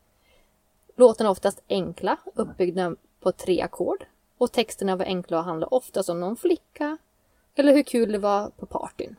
[0.96, 4.06] Låtarna är oftast enkla, uppbyggda på tre ackord.
[4.38, 6.98] Och texterna var enkla och handlade oftast om någon flicka
[7.56, 9.16] eller hur kul det var på partyn.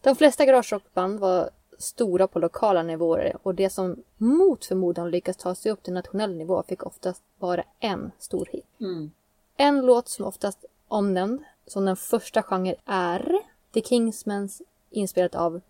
[0.00, 5.54] De flesta garagerockband var stora på lokala nivåer och det som mot förmodan lyckats ta
[5.54, 8.66] sig upp till nationell nivå fick oftast bara en stor hit.
[8.80, 9.10] Mm.
[9.56, 13.42] En låt som oftast omnämnd som den första genren är
[13.74, 15.60] The Kingsmans inspelat av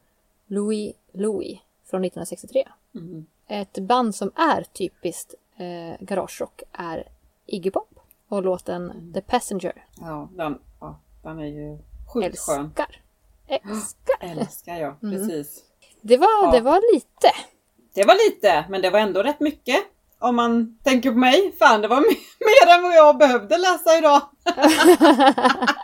[0.46, 2.68] Louis Louis från 1963.
[2.94, 3.26] Mm.
[3.46, 7.08] Ett band som är typiskt eh, garagerock är
[7.46, 9.84] Iggy Pop och låten The Passenger.
[10.00, 12.60] Ja, den, ja, den är ju sjukt skön.
[12.64, 13.00] Älskar.
[13.48, 14.16] Älskar.
[14.40, 15.62] Älskar jag, precis.
[16.02, 16.50] Det var, Ja.
[16.52, 17.30] det var lite.
[17.94, 19.76] Det var lite, men det var ändå rätt mycket.
[20.18, 21.52] Om man tänker på mig.
[21.58, 22.00] Fan, det var
[22.40, 24.22] mer än vad jag behövde läsa idag.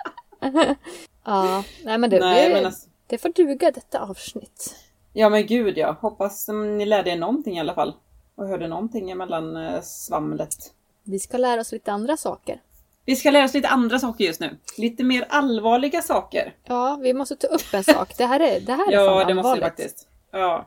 [1.24, 4.74] Ja, nej men det, Nej, det, men alltså, det får duga detta avsnitt.
[5.12, 5.96] ja men gud ja.
[6.00, 7.94] Hoppas ni lärde er någonting i alla fall.
[8.34, 10.54] Och hörde någonting emellan eh, svamlet.
[11.02, 12.60] Vi ska lära oss lite andra saker.
[13.04, 14.56] Vi ska lära oss lite andra saker just nu.
[14.78, 16.54] Lite mer allvarliga saker.
[16.64, 18.16] Ja, vi måste ta upp en sak.
[18.16, 20.08] Det här är, det här är Ja, fan det måste vi faktiskt.
[20.30, 20.66] Ja.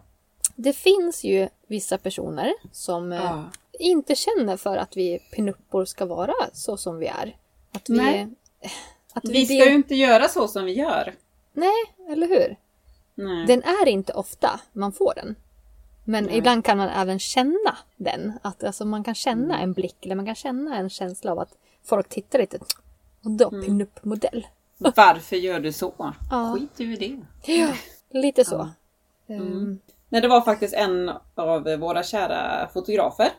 [0.56, 3.43] Det finns ju vissa personer som eh, ja.
[3.80, 7.36] inte känner för att vi pinuppor ska vara så som vi är.
[7.71, 7.98] Att vi...
[7.98, 8.28] Nej.
[9.13, 11.13] Att vi, Vi ska det- ju inte göra så som vi gör.
[11.54, 12.56] Nej, eller hur?
[13.15, 13.45] Nej.
[13.48, 15.36] Den är inte ofta man får den.
[16.04, 16.38] Men Nej.
[16.38, 18.39] ibland kan man även känna den.
[18.41, 19.15] Att alltså, man kan Mm.
[19.15, 22.58] känna en blick eller man kan känna en känsla av att folk tittar lite.
[23.24, 23.65] Och då Mm.
[23.65, 24.48] pinup-modell.
[24.78, 25.93] Varför gör du så?
[26.30, 26.54] Ja.
[26.56, 27.54] Skit du i det.
[27.54, 27.74] Ja,
[28.10, 28.69] lite så.
[29.28, 29.36] Ja.
[29.36, 29.80] Mm.
[30.10, 33.30] Nej, det var faktiskt en av våra kära fotografer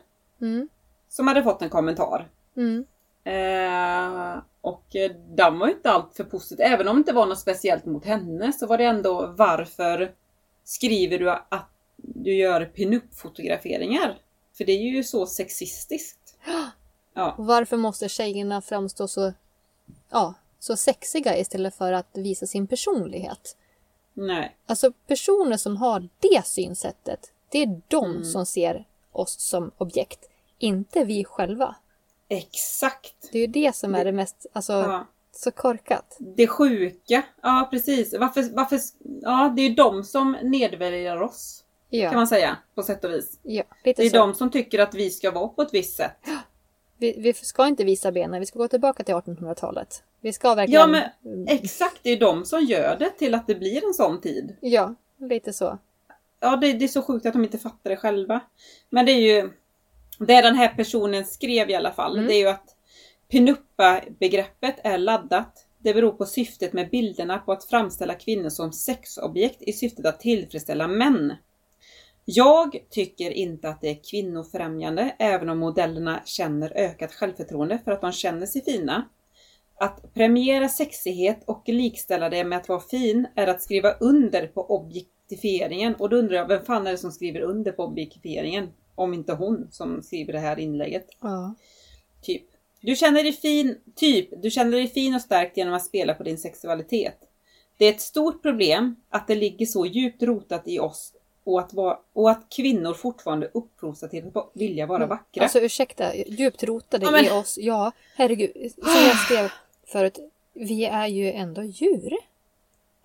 [0.41, 0.69] Mm.
[1.09, 2.27] som hade fått en kommentar.
[2.57, 2.85] Mm.
[3.23, 4.83] Eh, och
[5.35, 6.65] den var ju inte allt för positiv.
[6.65, 10.11] Även om det inte var något speciellt mot henne så var det ändå varför
[10.63, 14.17] skriver du att du gör pinup-fotograferingar?
[14.57, 16.37] För det är ju så sexistiskt.
[17.17, 19.33] Ja, varför måste tjejerna framstå så,
[20.09, 23.57] ja, så sexiga istället för att visa sin personlighet?
[24.13, 24.55] nej.
[24.65, 28.23] Alltså personer som har det synsättet, det är de Mm.
[28.25, 30.29] som ser oss som objekt.
[30.59, 31.75] Inte vi själva.
[32.29, 33.29] Exakt.
[33.31, 35.07] Det är ju det som är det mest, alltså, Ja.
[35.31, 36.17] så korkat.
[36.19, 37.23] Det sjuka.
[37.41, 38.13] Ja, precis.
[38.19, 38.79] Varför, varför,
[39.21, 41.63] ja, det är ju de som nedvärderar oss.
[41.91, 43.39] Kan Ja, man säga, på sätt och vis.
[43.43, 44.17] ja lite Det är så.
[44.17, 46.17] de som tycker att vi ska vara på ett visst sätt.
[46.97, 50.03] Vi, vi ska inte visa benen, vi ska gå tillbaka till 1800-talet.
[50.21, 50.81] Vi ska verkligen...
[50.81, 50.87] Ja,
[51.21, 51.99] men exakt.
[52.03, 54.55] Det är de som gör det till att det blir en sån tid.
[54.61, 55.77] Ja, lite så.
[56.39, 58.39] Ja, det, det är så sjukt att de inte fattar det själva.
[58.89, 59.51] Men det är ju...
[60.19, 62.27] Det den här personen skrev i alla fall, Mm.
[62.27, 62.75] det är ju att
[63.29, 65.65] Pinuppa-begreppet är laddat.
[65.79, 70.19] Det beror på syftet med bilderna på att framställa kvinnor som sexobjekt i syftet att
[70.19, 71.33] tillfredsställa män.
[72.29, 78.01] Jag tycker inte att det är kvinnofrämjande, även om modellerna känner ökat självförtroende för att
[78.01, 79.09] de känner sig fina.
[79.75, 84.65] Att premiera sexighet och likställa det med att vara fin är att skriva under på
[84.65, 85.95] objektifieringen.
[85.95, 88.69] Och då undrar jag, vem fan är det som skriver under på objektifieringen?
[88.95, 91.07] Om inte hon som skriver det här inlägget.
[91.21, 91.55] Ja.
[92.21, 92.43] Typ.
[92.81, 96.23] Du känner dig fin, typ, du känner dig fin och stärkt genom att spela på
[96.23, 97.17] din sexualitet.
[97.77, 101.13] Det är ett stort problem att det ligger så djupt rotat i oss
[101.47, 105.43] och att, vara, och att kvinnor fortfarande uppfostras till att vilja vara vackra.
[105.43, 107.57] Alltså ursäkta, djupt rotade Ja, men- i oss.
[107.61, 108.51] Ja, herregud.
[108.73, 109.51] Som jag skrev
[109.87, 110.19] förut,
[110.53, 112.13] vi är ju ändå djur.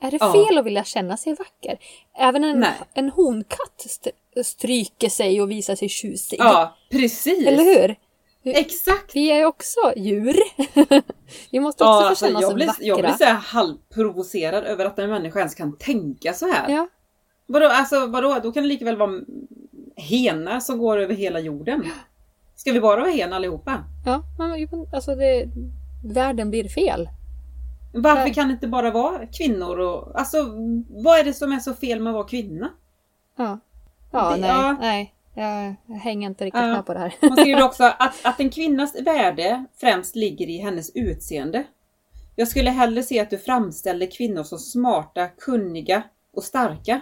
[0.01, 0.33] Är det Ja.
[0.33, 1.79] fel att vilja känna sig vacker?
[2.19, 2.71] Även en, Nej.
[2.95, 4.13] en honkatt st-
[4.45, 6.37] stryker sig och visar sig tjusig.
[6.41, 7.47] ja, precis!
[7.47, 7.97] Eller hur?
[8.45, 9.15] Exakt!
[9.17, 10.37] Vi är också djur.
[11.51, 12.85] vi måste också Ja, få alltså, känna jag, oss blir, vackra.
[12.87, 16.69] jag blir så här halvprovocerad över att en människa ens kan tänka så här.
[16.71, 16.89] Ja,
[17.47, 18.39] Vadå, alltså, vadå?
[18.43, 19.21] Då kan det lika väl vara
[19.97, 21.85] henar som går över hela jorden.
[22.57, 23.85] Ska vi bara vara hen allihopa?
[24.07, 25.49] ja, men alltså det,
[26.05, 27.09] världen blir fel.
[27.95, 28.35] Varför Nej.
[28.35, 29.79] kan det inte bara vara kvinnor?
[29.79, 30.37] Och, alltså,
[30.91, 32.69] vad är det som är så fel med att vara kvinna?
[33.37, 33.59] Ja,
[34.13, 34.77] ja Det- nej, ja.
[34.81, 35.15] nej.
[35.89, 36.67] Jag hänger inte riktigt Ja.
[36.69, 37.15] med på det här.
[37.23, 41.65] Man skriver också att, att en kvinnas värde främst ligger i hennes utseende.
[42.37, 46.03] Jag skulle hellre se att du framställer kvinnor som smarta, kunniga
[46.35, 47.01] och starka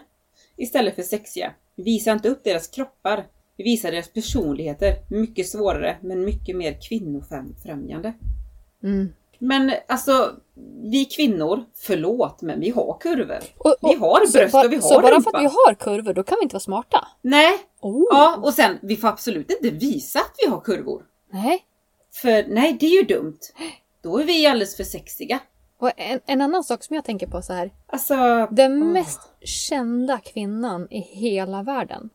[0.62, 1.52] istället för sexiga.
[1.76, 3.26] Visa inte upp deras kroppar.
[3.56, 4.94] Vi visar deras personligheter.
[5.10, 8.12] Mycket svårare, men mycket mer kvinnofrämjande.
[8.82, 9.12] Mm.
[9.38, 10.32] Men alltså,
[10.82, 13.38] vi kvinnor, förlåt, men vi har kurvor.
[13.58, 15.30] Och, Vi har bröst och vi har Så bara rumpa.
[15.30, 17.06] för att vi har kurvor, då kan vi inte vara smarta?
[17.22, 18.04] Nej, Oh.
[18.10, 21.02] ja, och sen, vi får absolut inte visa att vi har kurvor.
[21.32, 21.64] Nej.
[22.12, 23.38] För nej, det är ju dumt.
[24.02, 25.38] Då är vi alldeles för sexiga.
[25.80, 27.70] Och en, en annan sak som jag tänker på så här.
[27.86, 28.14] Alltså...
[28.50, 28.88] Den åh.
[28.88, 32.10] mest kända kvinnan i hela världen.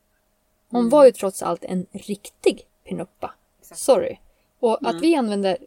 [0.69, 0.89] Hon Mm.
[0.89, 3.33] var ju trots allt en riktig pinuppa.
[3.61, 3.79] Exakt.
[3.79, 4.17] Sorry.
[4.59, 4.95] Och Mm.
[4.95, 5.57] att vi använder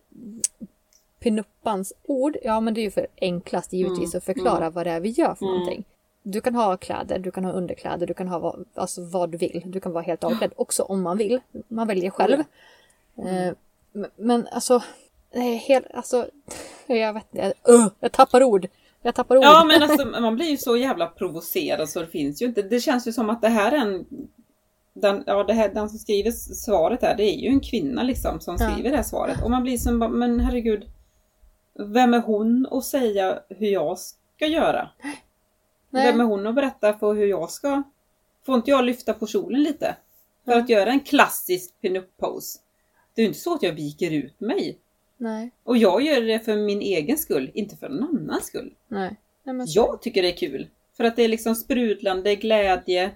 [1.20, 4.18] pinuppans ord, ja men det är ju för enklast givetvis Mm.
[4.18, 5.58] att förklara vad det är vi gör för Mm.
[5.58, 5.84] någonting.
[6.22, 9.38] Du kan ha kläder, du kan ha underkläder, du kan ha vad, alltså vad du
[9.38, 9.62] vill.
[9.66, 11.40] Du kan vara helt avklädd också om man vill.
[11.68, 12.42] Man väljer själv.
[13.18, 13.28] Mm.
[13.48, 13.54] Eh,
[13.92, 14.82] men- men alltså,
[15.32, 16.28] är helt, alltså,
[16.86, 18.68] jag vet inte, uh, jag tappar ord.
[19.02, 19.44] Jag tappar ord.
[19.44, 22.62] Ja men alltså man blir ju så jävla provocerad så det finns ju inte.
[22.62, 24.06] Det känns ju som att det här är en...
[24.94, 28.40] Den, ja, det här, den som skriver svaret här, det är ju en kvinna liksom
[28.40, 28.70] som Ja.
[28.70, 29.42] skriver det här svaret.
[29.44, 30.84] Och man blir som men herregud.
[31.78, 34.88] Vem är hon att säga hur jag ska göra?
[35.90, 36.06] Nej.
[36.06, 37.82] Vem är hon att berätta för hur jag ska
[38.46, 39.96] får inte jag lyfta på kjolen lite?
[40.44, 40.58] För Ja.
[40.58, 42.58] att göra en klassisk pinup pose.
[43.14, 44.78] Det är ju inte så att jag viker ut mig.
[45.20, 48.74] Nej, Och jag gör det för min egen skull, inte för någon annans skull.
[48.88, 49.16] nej.
[49.44, 50.66] nej men så- Jag tycker det är kul.
[50.96, 53.10] För att det är liksom sprudlande glädje.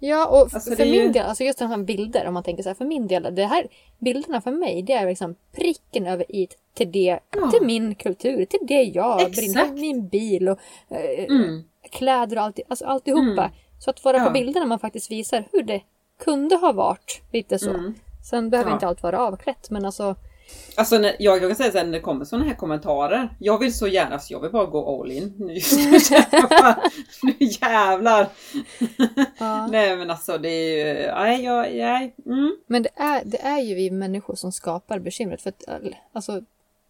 [0.00, 2.34] Ja, och f- Alltså, för är min ju- del, alltså just de här bilder, om
[2.34, 3.66] man tänker så här, för min del, det här
[3.98, 7.50] bilderna för mig, det är liksom pricken över i till det, Ja.
[7.50, 9.36] till min kultur, till det jag Exakt.
[9.36, 11.64] brinner, min bil och eh, Mm.
[11.90, 13.42] kläder och allt, alltså alltihopa.
[13.44, 13.50] Mm.
[13.80, 14.24] Så att vara Ja.
[14.24, 15.80] på bilderna man faktiskt visar hur det
[16.18, 17.70] kunde ha varit, lite så.
[17.70, 17.94] Mm.
[18.30, 18.74] Sen behöver Ja.
[18.76, 20.16] inte allt vara avklätt, men alltså,
[20.76, 23.28] Alltså när, jag, jag kan säga sen när det kommer sådana här kommentarer.
[23.38, 25.34] Jag vill så gärna, så jag vill bara gå all in.
[25.38, 25.46] Nu,
[27.22, 28.28] nu, jävlar!
[29.38, 29.66] ja.
[29.66, 32.14] Nej men alltså det är ju, nej jag, nej.
[32.26, 32.56] Mm.
[32.66, 35.42] Men det är, det är ju vi människor som skapar bekymret.
[35.42, 35.62] För att,
[36.12, 36.40] alltså,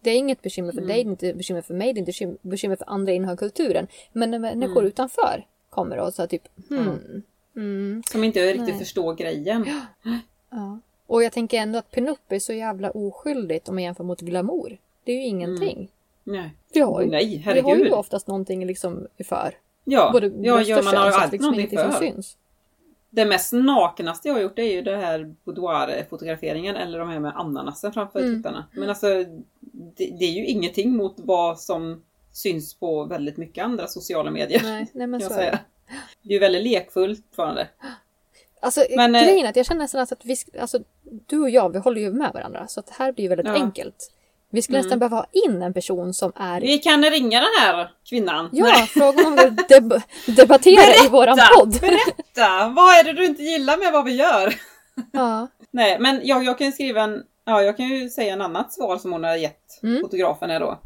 [0.01, 0.87] det är inget bekymmer för Mm.
[0.87, 3.37] dig, det är inte bekymmer för mig, det är inte bekym- bekymmer för andra inom
[3.37, 3.87] kulturen.
[4.13, 4.87] Men när människor Mm.
[4.87, 6.99] utanför kommer och så typ hmm,
[7.55, 8.77] mm, Som inte riktigt Nej.
[8.79, 9.65] förstår grejen.
[10.51, 10.79] ja.
[11.07, 14.77] Och jag tänker ändå att pinup är så jävla oskyldigt om man jämför mot glamour.
[15.03, 15.87] Det är ju ingenting.
[16.23, 16.53] Nej.
[16.73, 17.93] Vi, har ju, Nej, vi har ju herregud.
[17.93, 19.53] oftast någonting liksom för.
[19.83, 21.91] Ja, Både ja, ja man har ju alltid liksom någonting för.
[21.91, 22.37] syns.
[23.09, 27.31] Det mest nakenaste jag har gjort är ju det här boudoir-fotograferingen eller de här med
[27.35, 28.35] ananasen framför Mm.
[28.35, 28.65] tittarna.
[28.71, 29.07] Men alltså
[29.61, 34.61] det, det är ju ingenting mot vad som syns på väldigt mycket andra sociala medier.
[34.63, 35.59] Nej, nej men så är det.
[36.21, 37.67] Det är ju väldigt lekfullt fortfarande.
[38.67, 40.79] Alltså Men, eh, grejen är att jag känner nästan att vi, alltså,
[41.27, 42.67] du och jag, vi håller ju med varandra.
[42.67, 43.53] Så att det här blir ju väldigt Ja.
[43.53, 44.11] enkelt.
[44.49, 44.85] Vi skulle Mm.
[44.85, 46.61] nästan behöva ha in en person som är...
[46.61, 48.49] Vi kan ringa den här kvinnan.
[48.51, 51.79] Ja, fråga om vill deb- debattera i våran podd.
[51.81, 52.69] berätta!
[52.75, 54.55] Vad är det du inte gillar med vad vi gör?
[55.13, 55.47] Ja.
[55.71, 57.23] Nej, men jag, jag kan ju skriva en...
[57.45, 60.01] Ja, jag kan ju säga en annat svar som hon har gett Mm.
[60.01, 60.79] fotografen här då.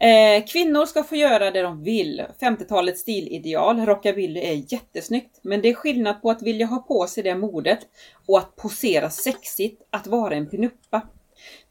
[0.00, 2.24] Eh, kvinnor ska få göra det de vill.
[2.40, 5.40] 50-talets stilideal, rockabilly är jättesnyggt.
[5.42, 7.78] Men det är skillnad på att vilja ha på sig det modet
[8.26, 11.02] och att posera sexigt, att vara en pinuppa.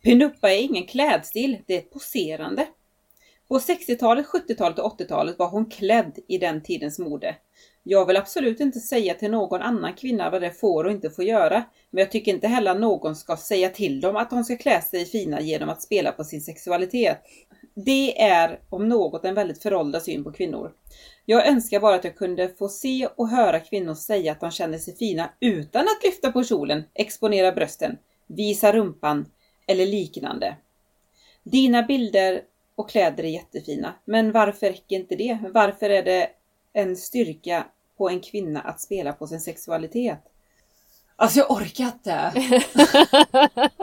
[0.03, 2.67] Pinuppa är ingen klädstil, det är ett poserande.
[3.47, 7.35] På 60-talet, 70-talet och 80-talet var hon klädd i den tidens mode.
[7.85, 11.25] Jag vill absolut inte säga till någon annan kvinna vad det får och inte får
[11.25, 14.57] göra, men jag tycker inte heller att någon ska säga till dem att de ska
[14.57, 17.17] klä sig fina genom att spela på sin sexualitet.
[17.75, 20.71] Det är om något en väldigt föråldrad syn på kvinnor.
[21.25, 24.77] Jag önskar bara att jag kunde få se och höra kvinnor säga att de känner
[24.77, 29.25] sig fina utan att lyfta på kjolen, exponera brösten, visa rumpan
[29.67, 30.57] eller liknande.
[31.43, 32.41] Dina bilder
[32.75, 35.37] och kläder är jättefina, men varför räcker inte det?
[35.53, 36.29] Varför är det
[36.73, 37.65] en styrka
[37.97, 40.19] på en kvinna att spela på sin sexualitet?
[41.15, 42.31] Alltså jag orkar inte!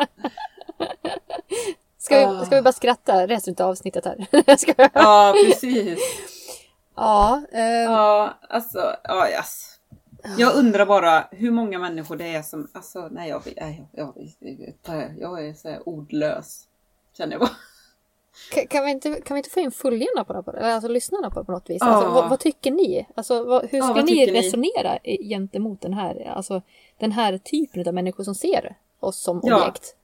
[1.99, 2.45] Ska, vi, Ah.
[2.45, 4.27] ska vi bara skratta resten av avsnittet här?
[4.77, 4.91] jag?
[4.95, 5.99] Ja, precis.
[6.97, 9.67] Ja, eh, Ja, alltså, ja, yes.
[10.39, 14.15] Jag undrar bara hur många människor det är som, alltså nej jag, nej, jag,
[14.85, 16.65] jag, jag är så här ordlös.
[17.17, 17.51] Känner jag bara.
[18.53, 20.43] Kan, kan, vi inte, kan vi inte få in följarna på det?
[20.43, 21.83] på Alltså lyssnarna på det på något vis?
[21.83, 23.07] Alltså, vad, vad tycker ni?
[23.15, 24.27] Alltså, vad, hur vad ni ni?
[24.27, 26.63] resonera i- gentemot den här, alltså,
[26.99, 29.95] den här typen av människor som ser oss som objekt?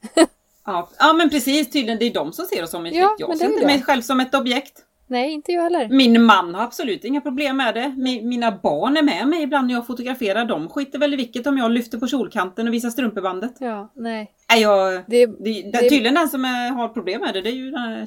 [0.67, 3.21] Ja, ja men precis, tydligen det är de som ser oss som ett Ja, objekt.
[3.29, 4.83] Jag ser inte mig själv som ett objekt.
[5.09, 5.89] Nej, inte jag heller.
[5.89, 7.81] Min man har absolut inga problem med det.
[7.99, 10.45] Mi- Mina barn är med mig ibland när jag fotograferar.
[10.45, 13.53] De skiter väl i vilket om jag lyfter på kjolkanten och visar strumpebandet.
[13.59, 14.33] Ja, nej.
[14.51, 17.55] Nej, jag, Det, det, det, tydligen den som är, har problem med det, det är
[17.55, 18.07] ju den här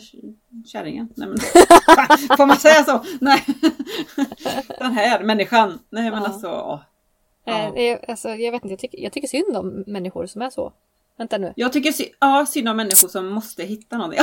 [0.65, 1.09] kärringen.
[1.15, 1.37] Nej, men,
[2.37, 3.03] får man säga så?
[3.21, 3.45] Nej.
[4.79, 5.79] Den här människan.
[5.89, 6.27] Nej men Ja.
[6.27, 6.47] alltså.
[6.47, 6.79] åh.
[7.55, 7.81] eh, Ja.
[7.81, 10.73] jag, alltså, jag vet inte, jag tycker, jag tycker synd om människor som är så.
[11.17, 11.53] Vänta nu.
[11.55, 14.19] Jag tycker ja, synd om människor som måste hitta någonting.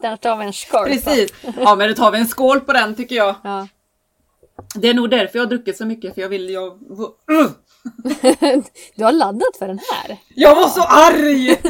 [0.00, 0.84] Där tar vi en skorpa.
[0.84, 1.32] Precis.
[1.58, 3.34] Ja men då tar vi en skål på den tycker jag.
[3.44, 3.68] Ja.
[4.74, 6.78] Det är nog därför jag har druckit så mycket för jag vill jag...
[8.96, 10.16] Du har laddat för den här.
[10.34, 11.60] Jag var så arg!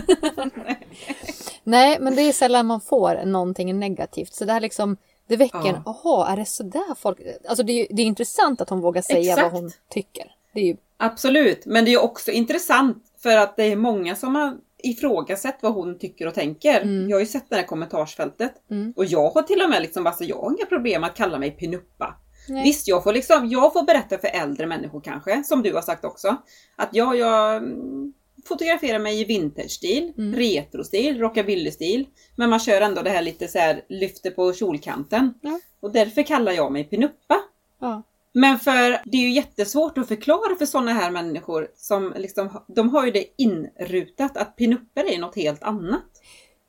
[1.65, 4.35] Nej, men det är sällan man får någonting negativt.
[4.35, 4.97] Så det här liksom,
[5.29, 6.01] det väcker en, Ja.
[6.05, 7.19] jaha, är det sådär folk...
[7.49, 9.53] Alltså det är, det är intressant att hon vågar säga Exakt.
[9.53, 10.35] vad hon tycker.
[10.55, 14.35] Det är ju, Absolut, men det är också intressant för att det är många som
[14.35, 16.81] har ifrågasatt vad hon tycker och tänker.
[16.81, 17.09] Mm.
[17.09, 18.53] Jag har ju sett det här kommentarsfältet.
[18.71, 18.93] Mm.
[18.97, 21.51] Och jag har till och med liksom, alltså, jag har inga problem att kalla mig
[21.51, 22.15] pinuppa.
[22.49, 22.65] Nej.
[22.65, 26.05] Visst, jag får, liksom, jag får berätta för äldre människor kanske, som du har sagt
[26.05, 26.37] också.
[26.77, 28.13] Att jag, jag mm,
[28.45, 30.35] fotograferar mig i vintage-stil, Mm.
[30.35, 32.07] retro-stil, rockabilly-stil.
[32.37, 35.35] Men man kör ändå det här lite så här lyfter på kjolkanten.
[35.41, 35.61] Ja.
[35.81, 37.37] Och därför kallar jag mig pinuppa.
[37.81, 38.03] Ja.
[38.35, 42.89] Men för det är ju jättesvårt att förklara för sådana här människor som liksom, de
[42.89, 46.03] har ju det inrutat att pinupper är något helt annat.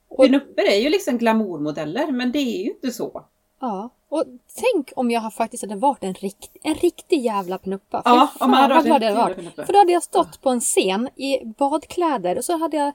[0.09, 3.25] Och- Pinupper är ju liksom glamourmodeller men det är ju inte så.
[3.61, 3.89] Ja.
[4.13, 4.23] Och
[4.55, 8.01] tänk om jag har faktiskt hade varit en, rikt, en riktig jävla pinuppa.
[8.05, 9.65] Ja, fan om man hade vad varit en hade riktig jävla varit.
[9.65, 12.91] För då hade jag stått på en scen i badkläder och så hade jag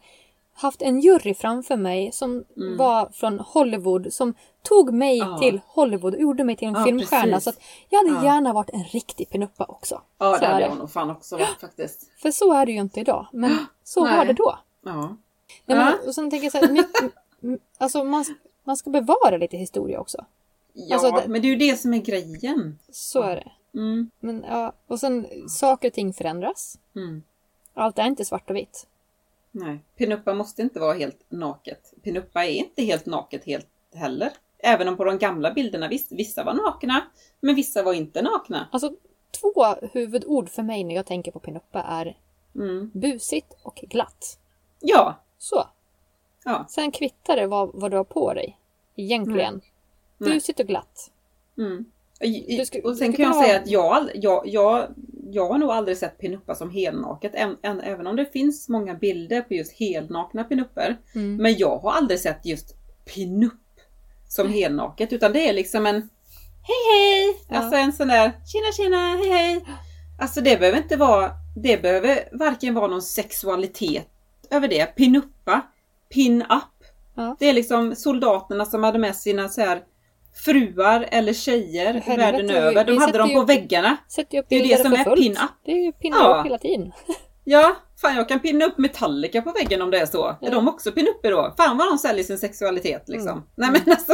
[0.54, 2.44] haft en jury framför mig som
[2.78, 5.30] var från Hollywood som tog mig Mm.
[5.32, 5.38] Ja.
[5.38, 7.32] till Hollywood och gjorde mig till en Ja, filmstjärna.
[7.32, 7.44] precis.
[7.44, 8.34] Så att jag hade Ja.
[8.34, 10.00] gärna varit en riktig pinuppa också.
[10.18, 12.10] Ja, så det hade jag nog fan också varit faktiskt.
[12.22, 13.26] För så är det ju inte idag.
[13.32, 14.16] Men så Nej.
[14.16, 14.58] var det då.
[14.84, 14.92] Ja.
[14.92, 15.08] Nej,
[15.66, 15.74] Ja.
[15.84, 17.12] men, och sen tänker jag så här, mycket,
[17.78, 18.24] alltså man,
[18.64, 20.24] man ska bevara lite historia också.
[20.80, 22.78] Ja, Alltså, det- men det är ju det som är grejen.
[22.90, 23.78] Så är det.
[23.78, 24.10] Mm.
[24.20, 26.78] Men, ja, och sen saker och ting förändras.
[26.96, 27.22] Mm.
[27.74, 28.86] Allt är inte svart och vitt.
[29.50, 29.78] Nej.
[29.96, 31.94] Pinuppa måste inte vara helt naket.
[32.02, 34.32] Pinuppa är inte helt naket helt heller.
[34.58, 37.02] Även om på de gamla bilderna, visst, vissa var nakna,
[37.40, 38.68] men vissa var inte nakna.
[38.72, 38.92] Alltså
[39.40, 42.16] två huvudord för mig när jag tänker på pinuppa är
[42.54, 42.90] Mm.
[42.94, 44.38] busigt och glatt.
[44.80, 45.68] Ja, Så.
[46.44, 46.66] ja.
[46.68, 48.58] Sen kvittar det vad, vad du har på dig.
[48.96, 49.60] Egentligen.
[50.18, 50.32] Nej.
[50.34, 51.10] Busigt och glatt.
[51.58, 51.84] Mm.
[52.58, 54.88] Du ska- och sen du kan jag ska säga ha- att jag, jag, jag,
[55.30, 57.32] jag har nog aldrig sett pinuppa som helnaket.
[57.34, 60.96] Än, än, även om det finns många bilder på just helnakna pinupper.
[61.14, 61.36] Mm.
[61.36, 62.74] Men jag har aldrig sett just
[63.14, 63.52] pinupp
[64.28, 65.12] som helnaket.
[65.12, 66.08] Utan det är liksom en
[66.62, 67.36] Hej hej!
[67.48, 67.56] Ja.
[67.56, 69.64] Alltså en sån där Tjena tjena, hej hej!
[70.20, 74.06] Alltså det behöver inte vara Det behöver varken vara någon sexualitet
[74.50, 74.86] över det.
[74.86, 75.60] Pinuppa,
[76.14, 76.84] pin-up.
[77.14, 77.36] Ja.
[77.38, 79.82] Det är liksom soldaterna som hade med sina så här
[80.44, 82.84] fruar eller tjejer Helvete, världen över.
[82.84, 83.96] De hade dem på väggarna.
[84.30, 85.50] Ju upp Det är det som är pin-up.
[85.64, 86.42] Det är ju pin-up Ja.
[86.42, 86.92] hela tiden.
[87.50, 90.26] Ja, fan jag kan pinna upp Metallica på väggen om det är så.
[90.26, 90.50] Är Ja.
[90.50, 91.54] de också pinupper då?
[91.56, 93.30] Fan vad de säljer sin sexualitet liksom.
[93.30, 93.42] Mm.
[93.54, 94.12] Nej men alltså.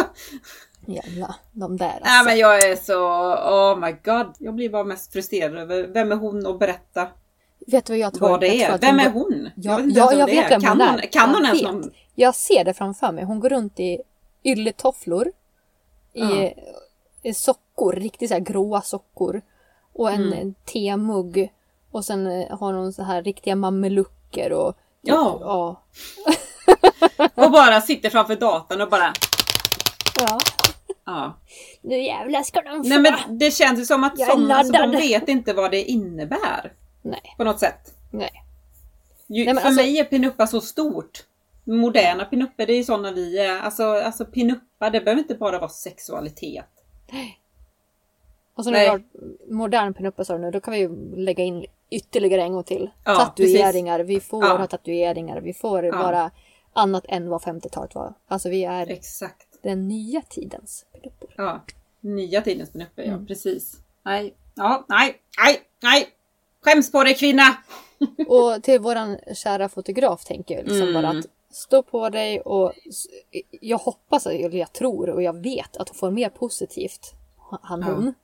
[0.87, 2.03] Jävla de där alltså.
[2.05, 4.35] Nej men jag är så, oh my god.
[4.39, 7.09] Jag blir bara mest frustrerad över vem är hon och berätta
[7.67, 8.29] Vet du vad jag tror?
[8.29, 8.75] vad det Jag tror är.
[8.75, 9.51] att Vem hon är hon?
[9.57, 11.07] Ja, vet inte ja jag vet vem kan hon hon, är.
[11.13, 11.91] Kan jag hon ens någon?
[12.15, 13.25] Jag ser det framför mig.
[13.25, 13.99] Hon går runt i
[14.45, 15.27] ylletofflor.
[16.15, 16.55] I,
[17.23, 17.35] Ja.
[17.35, 19.43] sockor, riktigt så här gråa sockor.
[19.93, 20.55] Och en Mm.
[20.73, 21.53] temugg.
[21.91, 24.77] Och sen eh, har hon så här riktiga mamelucker och...
[25.03, 25.39] Ja.
[25.41, 25.81] ja.
[27.45, 29.13] Och bara sitter framför datorn och bara,
[30.21, 30.39] ja.
[31.05, 31.35] ja.
[31.83, 32.89] Nu jävlar ska de få!
[32.89, 36.73] Nej men det känns ju som att sådana, alltså, de vet inte vad det innebär.
[37.03, 37.95] Nej, På något sätt.
[38.11, 38.31] nej.
[39.27, 41.25] Ju, Nej, för alltså- mig är pinuppa så stort.
[41.65, 43.59] Moderna pinuppor, det är ju sådana vi är.
[43.61, 46.65] Alltså, alltså pinuppa, det behöver inte bara vara sexualitet.
[48.55, 48.85] Och så när Nej.
[48.87, 49.03] vi har
[49.55, 52.91] modern pinuppa sa du nu, då kan vi ju lägga in ytterligare en gång till.
[53.05, 54.57] Ja, tatueringar, vi får Ja.
[54.57, 55.97] ha tatueringar, vi får Ja.
[56.03, 56.31] vara
[56.73, 58.15] annat än vad 50-talet var.
[58.29, 59.47] Alltså vi är Exakt.
[59.63, 61.35] den nya tidens pinuppor.
[61.37, 61.65] Ja.
[62.01, 63.27] Nya tidens pinuppor, ja Mm.
[63.27, 63.77] precis.
[64.03, 66.09] Nej, ja, nej, nej, nej!
[66.61, 67.57] Skäms på dig kvinna!
[68.29, 71.03] Och till våran kära fotograf tänker jag liksom Mm.
[71.03, 72.73] bara att stå på dig och
[73.51, 77.13] jag hoppas, eller jag tror och jag vet att hon får mer positivt,
[77.63, 78.15] han hon,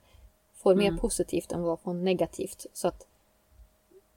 [0.62, 0.98] får mer Mm.
[0.98, 2.66] positivt än vad hon negativt.
[2.72, 3.06] Så att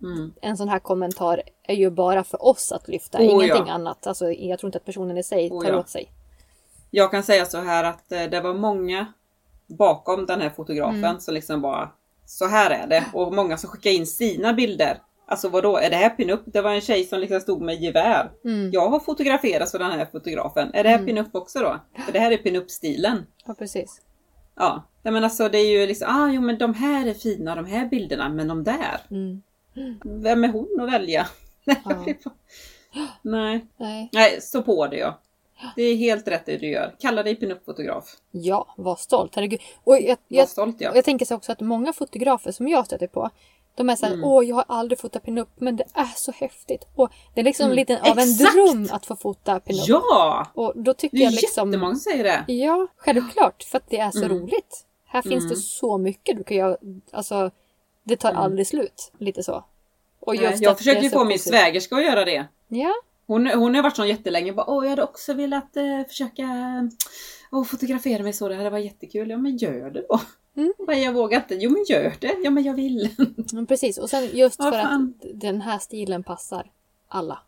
[0.02, 0.34] Mm.
[0.42, 3.74] en sån här kommentar är ju bara för oss att lyfta, Oh, ingenting ja.
[3.74, 4.08] annat.
[4.08, 5.80] Alltså, jag tror inte att personen i sig Oh, tar ja.
[5.80, 6.12] åt sig.
[6.92, 9.14] Jag kan säga så här att eh, det var många
[9.68, 11.20] bakom den här fotografen Mm.
[11.20, 11.92] som liksom bara
[12.26, 15.02] Så här är det och många som skickade in sina bilder.
[15.26, 16.42] Alltså vadå, är det här pinup?
[16.46, 18.32] Det var en tjej som liksom stod med gevär.
[18.46, 18.72] Mm.
[18.72, 20.72] Jag har fotograferats för den här fotografen.
[20.74, 21.06] Är det här Mm.
[21.08, 21.80] pinup också då?
[22.06, 23.26] För det här är pinup-stilen.
[23.46, 24.02] Ja, precis.
[24.56, 27.56] Ja, Nej, men alltså det är ju liksom, ah jo men de här är fina,
[27.56, 29.42] de här bilderna, men de där, Mm.
[30.04, 31.28] vem är hon att välja?
[31.64, 31.76] Ja.
[33.22, 34.10] Nej, Nej.
[34.14, 35.20] nej, stå på det ja.
[35.76, 36.96] Det är helt rätt det du gör.
[37.00, 38.04] Kalla dig pinup-fotograf.
[38.32, 39.36] Ja, var stolt.
[39.36, 39.60] Herregud.
[39.84, 40.92] Och jag, Var jag, stolt ja.
[40.92, 43.30] och jag tänker så också att många fotografer som jag stöter på
[43.76, 44.26] de är såhär, Mm.
[44.26, 46.88] åh jag har aldrig fotat pinup men det är så häftigt.
[46.96, 47.76] Och det är liksom Mm.
[47.76, 48.54] lite av en Exakt!
[48.54, 49.84] dröm att få fota pinup.
[49.88, 50.48] Ja!
[50.54, 51.70] Och då tycker Det är jag liksom...
[51.70, 52.54] jättemånga som säger det.
[52.54, 53.64] Ja, självklart.
[53.64, 54.30] För att det är så Mm.
[54.38, 54.86] roligt.
[55.06, 55.62] Här finns det Mm.
[55.62, 56.78] så mycket du kan göra.
[57.12, 57.52] Alltså,
[58.04, 58.42] det tar Mm.
[58.42, 59.12] aldrig slut.
[59.18, 59.64] Lite så.
[60.20, 62.46] Och Nej, just jag att det försöker ju få min svägerska att göra det.
[62.68, 62.94] Ja,
[63.28, 66.44] Hon, hon har varit så jättelänge bara, åh jag hade också velat eh, försöka
[67.52, 69.30] oh, fotografera mig så, det hade varit jättekul.
[69.30, 70.20] Ja men gör det då.
[70.56, 70.74] Mm.
[70.88, 71.56] Men jag vågar inte.
[71.56, 72.36] Jo men gör det.
[72.44, 73.10] Ja men jag vill.
[73.54, 73.98] men precis.
[73.98, 75.02] Och sen just för att
[75.34, 76.72] den här stilen passar
[77.08, 77.40] alla.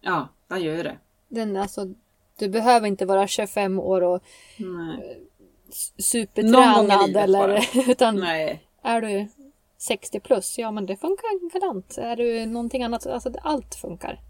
[0.00, 0.98] Ja, jag gör det.
[1.28, 1.86] Den, alltså,
[2.38, 4.22] du behöver inte vara 25 år och
[4.56, 5.26] Nej.
[5.96, 8.62] i supertränad eller utan Nej.
[8.82, 9.28] är du
[9.78, 11.98] 60 plus, ja men det funkar galant.
[11.98, 14.20] Är du någonting annat, alltså allt funkar.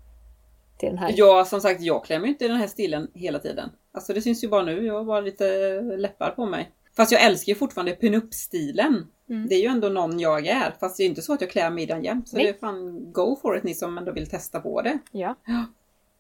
[0.79, 1.15] Till den här.
[1.17, 3.71] Ja, som sagt, jag klär mig inte i den här stilen hela tiden.
[3.93, 6.71] Alltså det syns ju bara nu, jag har bara lite läppar på mig.
[6.99, 9.07] Fast jag älskar ju fortfarande pinup-stilen.
[9.31, 9.49] Mm.
[9.49, 10.75] Det är ju ändå någon jag är.
[10.81, 12.29] Fast det är inte så att jag klär mig i den jämt.
[12.29, 12.45] Så Nej.
[12.45, 14.99] det är fan go for it ni som ändå vill testa på det.
[15.13, 15.37] Ja.
[15.47, 15.65] Ja.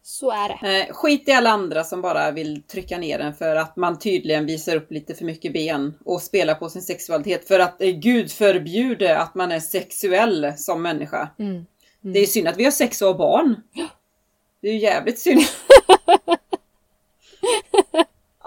[0.02, 0.80] Så är det.
[0.80, 4.46] Eh, skit i alla andra som bara vill trycka ner den för att man tydligen
[4.46, 7.48] visar upp lite för mycket ben och spelar på sin sexualitet.
[7.48, 11.28] För att eh, Gud förbjuder att man är sexuell som människa.
[11.38, 11.66] Mm.
[12.00, 13.62] Det är synd att vi har sex och har barn.
[14.62, 15.40] Det är ju jävligt synd.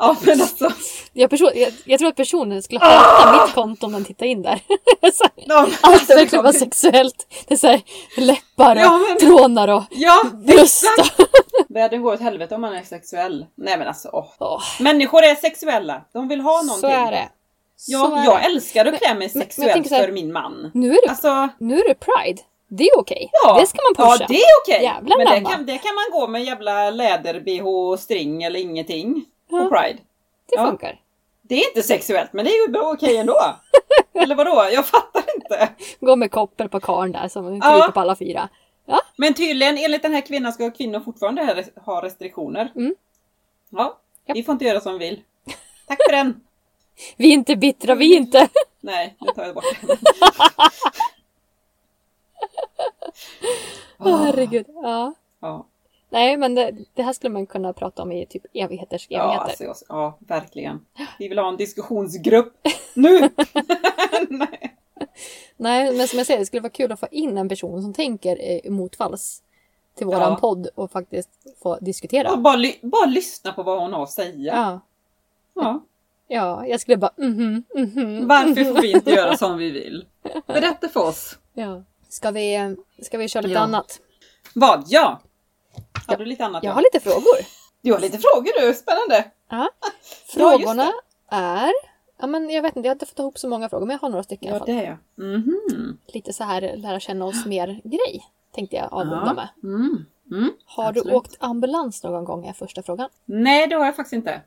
[0.01, 0.71] ja men alltså.
[1.13, 4.41] Jag, person, jag, jag tror att personen skulle hata mitt konto om den tittar in
[4.41, 4.61] där.
[5.13, 7.27] Så Ja, men Allt alltså, verkligen var sexuellt.
[7.47, 7.81] Det är så här,
[8.17, 10.83] läppar och Ja, men- trånar och Ja, bröst.
[11.69, 13.45] Världen går åt helvete om man är sexuell.
[13.57, 14.09] Nej men alltså.
[14.13, 14.25] Åh.
[14.39, 16.01] Åh, Människor är sexuella.
[16.13, 16.89] De vill ha någonting.
[16.89, 17.29] så är det.
[17.77, 18.45] Så Ja, är jag det.
[18.45, 20.71] älskar att klä mig men sexuellt tänker så här- för min man.
[20.73, 22.41] Nu är det, Alltså, nu är det Pride.
[22.69, 23.29] Det är okej.
[23.43, 23.59] ja.
[23.59, 24.17] Det ska man pusha.
[24.19, 24.83] Ja, det är okej.
[24.83, 29.25] Jävlar Men det kan, det kan man gå med jävla läder-bh och string eller ingenting.
[29.51, 29.57] Ja.
[29.63, 29.99] På Pride.
[30.45, 30.65] Det ja.
[30.67, 30.99] funkar.
[31.41, 33.35] Det är inte sexuellt, men det är ju bra okej ändå.
[34.13, 34.67] eller vadå?
[34.71, 35.69] Jag fattar inte.
[35.99, 37.61] Gå med koppel på karn där som Ja.
[37.61, 38.49] kryper på alla fyra.
[39.15, 42.71] Men tydligen, enligt den här kvinnan, ska kvinnor fortfarande ha- ha restriktioner.
[42.75, 42.95] Mm.
[43.69, 44.37] Ja, Japp.
[44.37, 45.21] vi får inte göra som vi vill.
[45.87, 46.41] Tack för den.
[47.17, 48.47] Vi är inte bittra, vi är inte.
[48.81, 49.97] Nej, nu tar jag bort den.
[53.99, 54.65] Åh herregud.
[54.67, 55.13] Ja.
[55.41, 55.65] Ja,
[56.11, 59.45] Nej men det, det här skulle man kunna prata om i typ evigheters ja, evigheter.
[59.65, 60.85] alltså, jag- ja, verkligen.
[61.19, 62.53] Vi vill ha en diskussionsgrupp
[62.93, 63.19] nu.
[64.29, 64.75] Nej.
[65.57, 67.93] Nej men som jag säger, det skulle vara kul att få in en person som
[67.93, 69.43] tänker eh, motvalls
[69.97, 70.35] till våran Ja.
[70.41, 71.29] podd och faktiskt
[71.63, 72.31] få diskutera.
[72.31, 74.53] Och bara, ly- bara lyssna på vad hon har att säga.
[74.55, 74.79] Ja.
[75.63, 75.83] Ja.
[76.27, 78.27] Ja, jag skulle bara mhm, mhm.
[78.27, 80.05] Varför får vi inte göra som vi vill?
[80.47, 81.37] Berätta för oss.
[81.53, 81.83] Ja.
[82.09, 83.59] Ska vi, ska vi köra lite Ja.
[83.59, 83.99] annat?
[84.55, 84.83] Vad?
[84.87, 85.19] Ja!
[86.07, 86.63] Har du lite annat?
[86.63, 86.75] Jag då?
[86.75, 87.37] har lite frågor.
[87.81, 89.31] Du har lite frågor du, spännande!
[89.49, 89.69] Ja.
[89.81, 89.89] Ja,
[90.33, 90.91] Frågorna
[91.29, 91.71] är...
[92.19, 94.01] Ja, men jag vet inte, jag har inte fått ihop så många frågor, men jag
[94.01, 94.75] har några stycken i alla Ja, fall.
[94.75, 95.27] det är jag.
[95.35, 95.97] Mhm.
[96.07, 99.47] Lite så här lära känna oss mer grej, tänkte jag avrunda med.
[99.63, 100.05] Mm.
[100.31, 100.53] Mm.
[100.65, 101.07] Har absolut.
[101.07, 103.09] du åkt ambulans någon gång är första frågan.
[103.25, 104.41] Nej, det har jag faktiskt inte.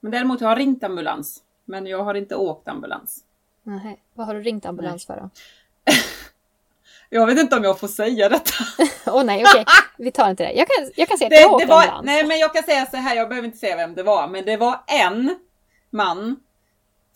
[0.00, 1.42] Men däremot har jag ringt ambulans.
[1.64, 3.24] Men jag har inte åkt ambulans.
[3.62, 4.02] Nej.
[4.14, 5.30] Vad har du ringt ambulans för då?
[7.10, 8.52] Jag vet inte om jag får säga detta.
[9.06, 9.64] Åh nej, okej.
[9.98, 10.52] Vi tar inte det.
[10.52, 12.06] Jag kan, jag kan säga att Det, jag det var, ambulans.
[12.06, 14.44] nej men jag kan säga så här, jag behöver inte säga vem det var, men
[14.44, 15.36] det var en
[15.90, 16.36] man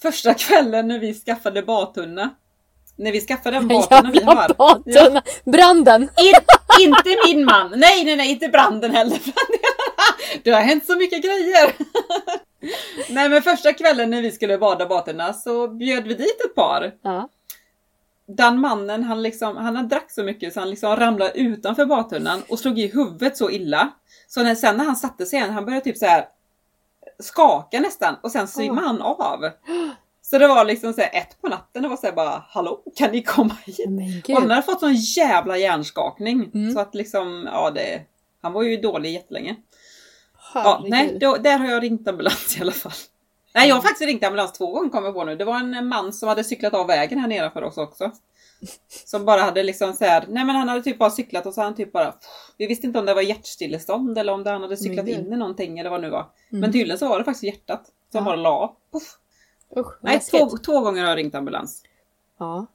[0.02, 2.30] första kvällen när vi skaffade badtunna.
[2.96, 4.54] När vi skaffade den badtunna vi har.
[4.58, 5.22] badtunna!
[5.44, 6.02] Branden!
[6.02, 6.34] In,
[6.80, 7.70] inte min man!
[7.76, 9.18] Nej, nej, nej, inte branden heller.
[10.44, 11.72] Det har hänt så mycket grejer.
[13.08, 16.92] Nej, men första kvällen när vi skulle bada badtunna så bjöd vi dit ett par.
[17.02, 17.28] Ja.
[18.26, 22.58] Den mannen, han, liksom, han drack så mycket så han liksom ramlade utanför badtunnan och
[22.58, 23.90] slog i huvudet så illa.
[24.28, 26.28] Så när, sen när han satte sig igen, han började typ så här
[27.18, 29.50] skaka nästan och sen svimmade han av.
[30.22, 32.82] Så det var liksom så här ett på natten, det var så här bara Hallå,
[32.96, 33.78] kan ni komma hit?
[33.88, 36.50] Men Och han hade fått sån jävla hjärnskakning.
[36.54, 36.72] Mm.
[36.72, 38.02] Så att liksom, ja det...
[38.42, 39.56] Han var ju dålig jättelänge.
[40.54, 42.92] Ja, nej, då, där har jag ringt ambulans i alla fall.
[43.54, 45.36] Nej, jag har faktiskt ringt ambulans två gånger kommer jag på nu.
[45.36, 48.10] Det var en man som hade cyklat av vägen här nere för oss också.
[49.06, 51.62] Som bara hade liksom så här, nej men han hade typ bara cyklat och så
[51.62, 52.14] han typ bara,
[52.56, 55.36] vi visste inte om det var hjärtstillestånd eller om det han hade cyklat in i
[55.36, 56.20] någonting eller vad det nu var.
[56.50, 56.60] Mm.
[56.60, 57.82] Men tydligen så var det faktiskt hjärtat
[58.12, 58.24] som Ja.
[58.24, 58.76] bara la.
[58.92, 59.18] Puff.
[59.76, 61.82] Usch, Nej, två, två gånger har jag ringt ambulans.
[62.38, 62.66] Ja.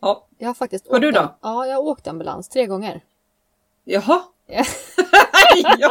[0.00, 1.36] Ja, Jag har faktiskt Har du då?
[1.42, 3.00] Ja, jag har åkt ambulans tre gånger.
[3.84, 4.22] jaha.
[4.46, 4.64] Ja.
[5.78, 5.90] ja.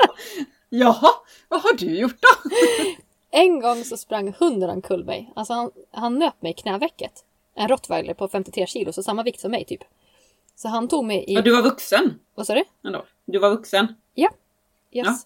[0.70, 1.10] Jaha,
[1.50, 2.50] vad har du gjort då?
[3.32, 5.32] En gång så sprang hunden omkull mig.
[5.36, 7.24] Alltså han, han nöp mig i knävecket.
[7.56, 9.84] En rottweiler på 53 kilo, så samma vikt som mig typ.
[10.56, 11.34] Så han tog mig i...
[11.34, 12.64] Ja, du var vuxen Vad sa du?
[12.86, 13.06] ändå.
[13.26, 13.88] Du var vuxen.
[14.16, 14.32] Yes.
[14.90, 15.18] Ja.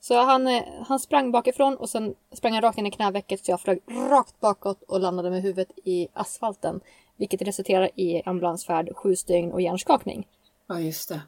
[0.00, 3.50] Så han, eh, han sprang bakifrån och sen sprang han rakt in i knävecket så
[3.50, 6.80] jag flög rakt bakåt och landade med huvudet i asfalten.
[7.16, 10.26] Vilket resulterade i ambulansfärd, sju stygn och hjärnskakning.
[10.66, 11.20] Ja, just det.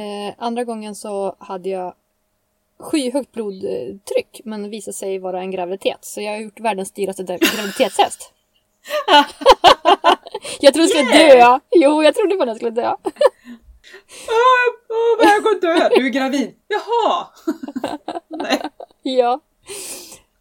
[0.00, 1.94] Eh, andra gången så hade jag
[2.80, 5.98] skyhögt blodtryck men visade sig vara en graviditet.
[6.00, 8.32] Så jag har gjort världens dyraste graviditetstest.
[10.60, 11.58] jag trodde jag skulle dö!
[11.70, 12.94] Jo, jag trodde bara jag skulle dö.
[14.28, 15.88] Åh, vad jag att dö!
[15.96, 16.54] Du är gravid.
[16.68, 17.26] Jaha!
[18.28, 18.60] Nej.
[19.02, 19.40] Ja.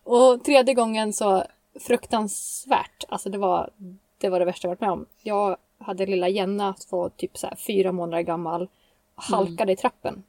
[0.04, 1.44] Och tredje gången så
[1.80, 3.04] fruktansvärt.
[3.10, 3.70] Alltså det var
[4.18, 5.06] det, var det värsta jag varit med om.
[5.24, 8.70] Jag hade lilla Jenna, var typ så här fyra månader gammal,
[9.16, 10.24] halkade i trappen.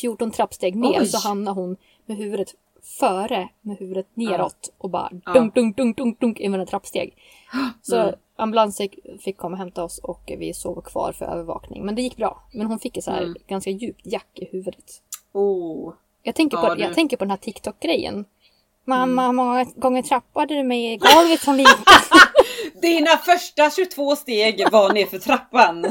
[0.00, 1.06] 14 trappsteg ner Oj.
[1.06, 1.76] så hamnade hon
[2.06, 2.54] med huvudet
[3.00, 5.32] före, med huvudet neråt och bara Ja.
[5.32, 7.14] dunk, dunk, dunk, dunk, dunk i mina trappsteg.
[7.82, 8.14] Så Mm.
[8.36, 8.88] ambulansen
[9.20, 11.84] fick komma och hämta oss och vi sov kvar för övervakning.
[11.84, 12.42] Men det gick bra.
[12.52, 13.36] Men hon fick ett så här Mm.
[13.46, 15.02] ganska djupt jack i huvudet.
[15.32, 15.92] Oh.
[16.22, 16.86] Jag tänker, Ja, på, du- Mm.
[16.86, 18.24] jag tänker på den här TikTok-grejen.
[18.84, 21.74] Mamma, hur många gånger trappade du mig i golvet som liten?
[22.82, 25.86] Dina första 22 steg var ner för trappan.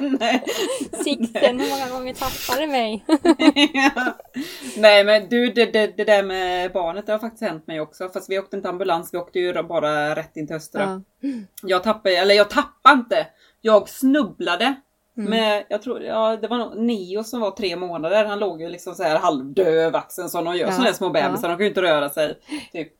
[0.00, 0.44] Nej.
[1.04, 3.04] Sikten, hur många gånger tappade mig?
[4.76, 8.08] Nej men du, det, det, det där med barnet det har faktiskt hänt mig också.
[8.08, 11.02] Fast vi åkte inte ambulans, vi åkte ju bara rätt in till Östra.
[11.20, 11.28] Ja.
[11.62, 13.26] Jag tappade, eller jag tappade inte.
[13.60, 14.74] Jag snubblade.
[15.16, 15.30] Mm.
[15.30, 18.24] Med, jag tror, ja det var nog Neo som var tre månader.
[18.24, 20.66] Han låg ju liksom så här halvdöv axeln som de gör.
[20.66, 21.48] Ja, Sådana små bebisar, ja.
[21.48, 22.38] de kan ju inte röra sig.
[22.72, 22.92] Typ.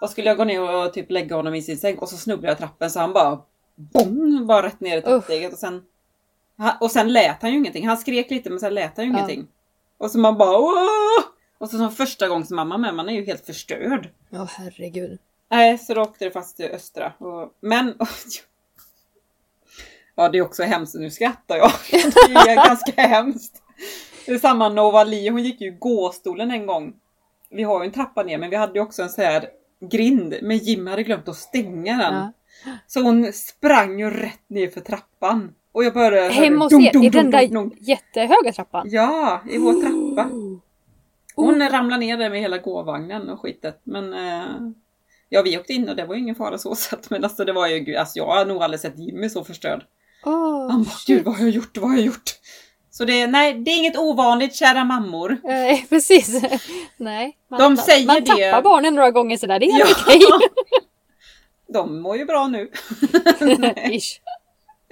[0.00, 2.48] Då skulle jag gå ner och typ lägga honom i sin säng och så snubblade
[2.48, 3.40] jag i trappen så han bara
[3.76, 5.82] bong, bara rätt ner i trappsteget och sen
[6.80, 7.88] och sen lät han ju ingenting.
[7.88, 9.16] Han skrek lite men sen lät han ju Ja.
[9.18, 9.48] ingenting.
[9.98, 11.24] Och så man bara Åh!
[11.58, 14.08] Och så som första gångs mamma med, man är ju helt förstörd.
[14.32, 15.18] Åh herregud.
[15.50, 17.12] Nej, så då åkte det fast till Östra.
[17.18, 17.94] Och, men...
[20.14, 20.94] Ja, det är också hemskt.
[20.94, 21.70] Nu skrattar jag.
[21.90, 23.62] Det är ganska hemskt.
[24.26, 26.92] Det är samma Novali, hon gick ju i gåstolen en gång.
[27.50, 29.48] Vi har ju en trappa ner, men vi hade ju också en så här
[29.80, 30.34] grind.
[30.42, 32.14] Men Jim hade glömt att stänga den.
[32.14, 32.32] Ja.
[32.86, 35.54] Så hon sprang ju rätt ner för trappan.
[35.72, 36.28] Och jag började...
[36.28, 37.72] Hemma hos er, i den där dum.
[37.80, 38.86] jättehöga trappan?
[38.90, 40.30] Ja, i vår trappa.
[41.34, 41.70] Hon Oh.
[41.70, 43.80] ramlade ner där med hela gåvagnen och skitet.
[43.84, 44.44] Men eh,
[45.28, 47.10] ja, vi åkte in och det var ju ingen fara så sett.
[47.10, 49.84] Men alltså det var ju, alltså jag har nog aldrig sett Jimmy så förstörd.
[50.24, 52.30] Åh, Han bara, gud vad har jag gjort, vad har jag gjort?
[52.98, 55.36] Så det, nej, det är inget ovanligt kära mammor.
[55.44, 56.42] Nej, precis.
[56.96, 57.36] Nej.
[57.50, 58.26] Man, De säger man det.
[58.26, 59.86] tappar barnen några gånger sådär, det är Ja.
[60.06, 60.20] okej.
[61.72, 62.70] De mår ju bra nu.
[63.90, 64.20] Ish.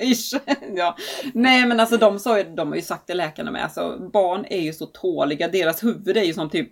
[0.03, 0.35] Ish.
[0.75, 0.97] Ja.
[1.35, 4.45] Nej men alltså de, sa ju, de har ju sagt det läkarna med, alltså barn
[4.51, 6.71] är ju så tåliga, deras huvud är ju som typ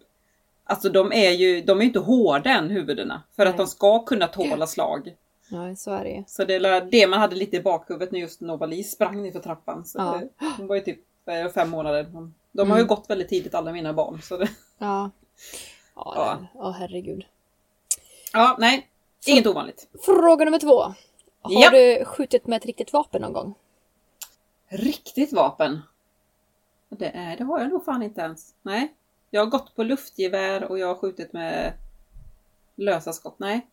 [0.66, 3.22] Alltså de är ju, de är inte hårda än huvudena.
[3.37, 3.59] För att Nej.
[3.59, 5.14] de ska kunna tåla slag.
[5.51, 6.24] Nej, så är det ju.
[6.26, 9.85] Så det är det man hade lite i bakhuvudet när just Novali sprang för trappan.
[9.85, 10.20] Så Ja.
[10.41, 10.99] det, hon var ju typ
[11.55, 12.03] fem månader.
[12.53, 12.87] De, har ju Mm.
[12.87, 14.22] gått väldigt tidigt alla mina barn.
[14.22, 14.49] Så det,
[14.79, 15.11] Ja.
[15.95, 16.39] Ja, Ja.
[16.55, 17.25] ja herregud.
[18.33, 18.89] ja, nej.
[19.27, 19.89] Inget ovanligt.
[20.05, 20.81] Fråga nummer två.
[21.41, 21.70] Har Ja.
[21.70, 23.55] du skjutit med ett riktigt vapen någon gång?
[24.68, 25.81] Riktigt vapen?
[26.89, 28.55] Det, är, det har jag nog fan inte ens.
[28.62, 28.95] Nej.
[29.31, 31.72] Jag har gått på luftgevär och jag har skjutit med
[32.77, 33.35] lösa skott.
[33.39, 33.66] Nej,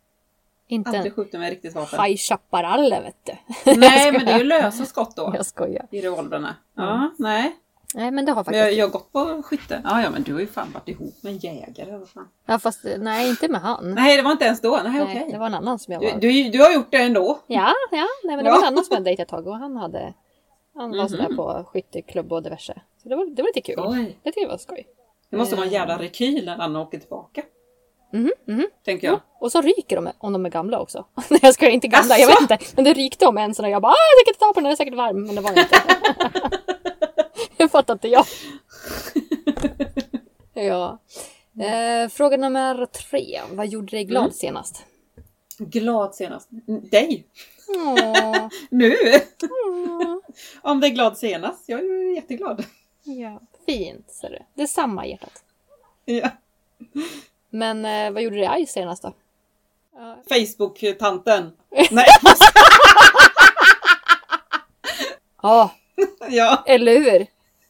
[0.72, 2.04] Inte aldrig en skjutit med riktigt vapen.
[2.04, 3.34] High Chaparral vet du.
[3.78, 5.32] Nej, men det är ju lösa skott då.
[5.36, 5.88] Jag skojar.
[5.92, 6.56] I revolverna.
[6.76, 7.10] Ja, Mm.
[7.18, 7.56] nej.
[7.96, 8.60] Nej men det har faktiskt.
[8.66, 9.82] jag, jag har gått på skytte.
[9.84, 11.98] Ja, ja, men du har ju fan varit ihop med en jägare.
[11.98, 12.28] Vad fan.
[12.46, 13.92] Ja fast nej inte med han.
[13.96, 14.80] Nej, det var inte ens då.
[14.84, 15.28] Nej, Nej, okej.
[15.32, 16.20] det var en annan som jag Du, var.
[16.20, 17.40] du, du har gjort det ändå.
[17.48, 18.56] Ja, ja, nej men det Ja.
[18.56, 20.14] var en annan som jag dejtade ett tag och han hade
[20.76, 21.10] Han var Mhm.
[21.10, 22.82] sådär på skytteklubb och diverse.
[23.04, 23.76] Så det var, det var lite kul.
[23.80, 24.18] Oj.
[24.24, 24.88] Det tyckte jag var skoj.
[25.30, 27.42] Det måste vara en jävla rekyl när han åker tillbaka.
[28.14, 28.68] Mhm, mhm.
[28.86, 29.20] Tänker jag.
[29.40, 31.06] Och så ryker de om de är gamla också.
[31.30, 32.54] Nej jag skojar, inte gamla, jag vet Asså?
[32.54, 32.66] inte.
[32.76, 34.60] Men det rykte om en sån och jag bara ah, jag tänker inte ta på
[34.60, 35.26] den, den är säkert varm.
[35.26, 35.82] Men det var inte.
[37.58, 38.26] det fattar inte jag.
[40.66, 41.00] ja.
[41.66, 43.42] Eh, fråga nummer tre.
[43.52, 44.34] Vad gjorde dig glad Mm.
[44.34, 44.86] senast?
[45.58, 46.50] Glad senast.
[46.68, 47.28] Mm, Dig!
[48.70, 48.96] Nu!
[49.44, 50.18] åh.
[50.62, 51.64] Om det är glad senast.
[51.66, 52.66] Jag är ju jätteglad.
[53.04, 54.40] Ja, fint ser du.
[54.62, 55.44] Detsamma hjärtat.
[56.06, 56.30] Ja.
[57.54, 59.14] Men eh, vad gjorde dig arg senast då?
[60.30, 61.52] Facebook-tanten.
[61.92, 62.06] Nej,
[65.42, 65.72] Ja,
[66.30, 67.28] ja, eller hur?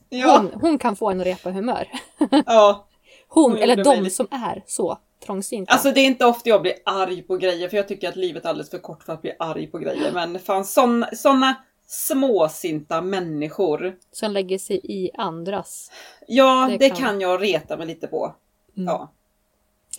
[0.09, 1.87] ja, Hon, hon kan få en att repa humör.
[2.45, 2.87] ja.
[3.27, 5.73] Hon, Hon eller gjorde mig de lite- som är så trångsynta.
[5.73, 8.45] Alltså det är inte ofta jag blir arg på grejer för jag tycker att livet
[8.45, 10.11] är alldeles för kort för att bli arg på grejer.
[10.13, 11.55] Men fan såna, såna
[11.87, 13.95] småsinta människor.
[14.11, 15.91] Som lägger sig i andras.
[16.27, 17.21] Ja, Det det, kan- kan...
[17.21, 18.35] jag reta mig lite på.
[18.77, 18.87] Mm.
[18.87, 19.11] Ja.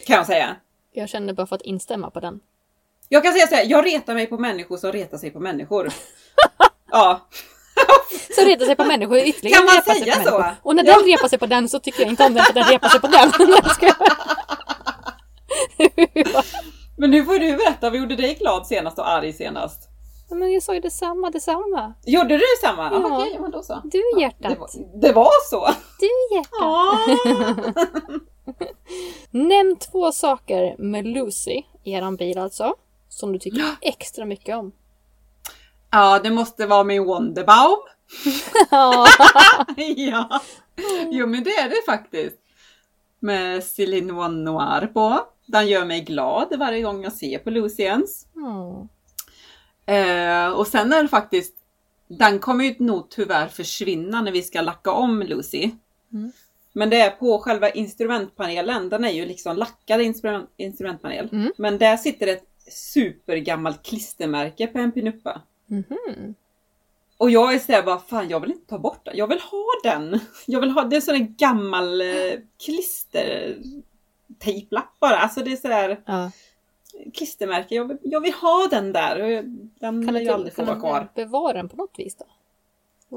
[0.06, 0.56] Kan jag säga.
[0.92, 2.40] Jag känner bara för att instämma på den.
[3.08, 5.92] Jag kan säga så här, jag retar mig på människor som retar sig på människor.
[6.90, 7.20] ja.
[8.36, 9.56] Så retar sig på människor ytterligare.
[9.56, 10.30] Kan man säga på så?
[10.38, 10.54] människor.
[10.62, 10.96] Och när Ja.
[10.96, 13.00] den repar sig på den så tycker jag inte om den för den repar sig
[13.00, 13.32] på den.
[16.96, 19.88] Men nu får du berätta, vad gjorde dig glad senast och arg senast?
[20.30, 21.94] Men jag sa ju detsamma, detsamma.
[22.06, 22.82] Gjorde du samma?
[22.92, 23.00] Ja.
[23.02, 23.18] Ja.
[23.18, 23.80] Okej, men då så.
[23.84, 24.50] Du hjärtat.
[24.52, 24.68] Det var,
[25.00, 25.68] det var så?
[26.00, 26.50] Du hjärtat.
[26.60, 26.98] Ja.
[29.30, 32.74] Nämn två saker med Lucy, eran bil alltså,
[33.08, 34.72] som du tycker extra mycket om.
[35.90, 37.78] ja, det måste vara min Wonderbaum.
[39.96, 40.40] Ja.
[41.10, 42.36] Jo men det är det faktiskt.
[43.20, 45.20] Med Céline One Noir på.
[45.46, 48.26] Den gör mig glad varje gång jag ser på Luciens.
[48.36, 48.88] Mm.
[49.86, 51.54] Eh, och sen är det faktiskt,
[52.08, 55.70] den kommer ju nog tyvärr försvinna när vi ska lacka om Lucy.
[56.12, 56.32] Mm.
[56.72, 61.28] Men det är på själva instrumentpanelen, den är ju liksom lackad instrument, instrumentpanel.
[61.32, 61.52] Mm.
[61.56, 65.42] Men där sitter ett supergammalt klistermärke på en pinuppa.
[65.66, 66.34] Mhm.
[67.16, 69.16] Och jag är såhär bara, fan jag vill inte ta bort den.
[69.16, 70.20] Jag vill ha den.
[70.46, 72.32] Jag vill ha, det är en sån där gammal eh,
[72.64, 75.16] klistertejplapp bara.
[75.18, 76.30] Alltså det är sådär, Ja.
[77.14, 77.74] klistermärke.
[77.74, 79.18] Jag, vill- jag vill ha den där.
[79.78, 81.08] Den Kan du ju aldrig få kan vara du kvar.
[81.14, 82.24] bevara den på något vis då?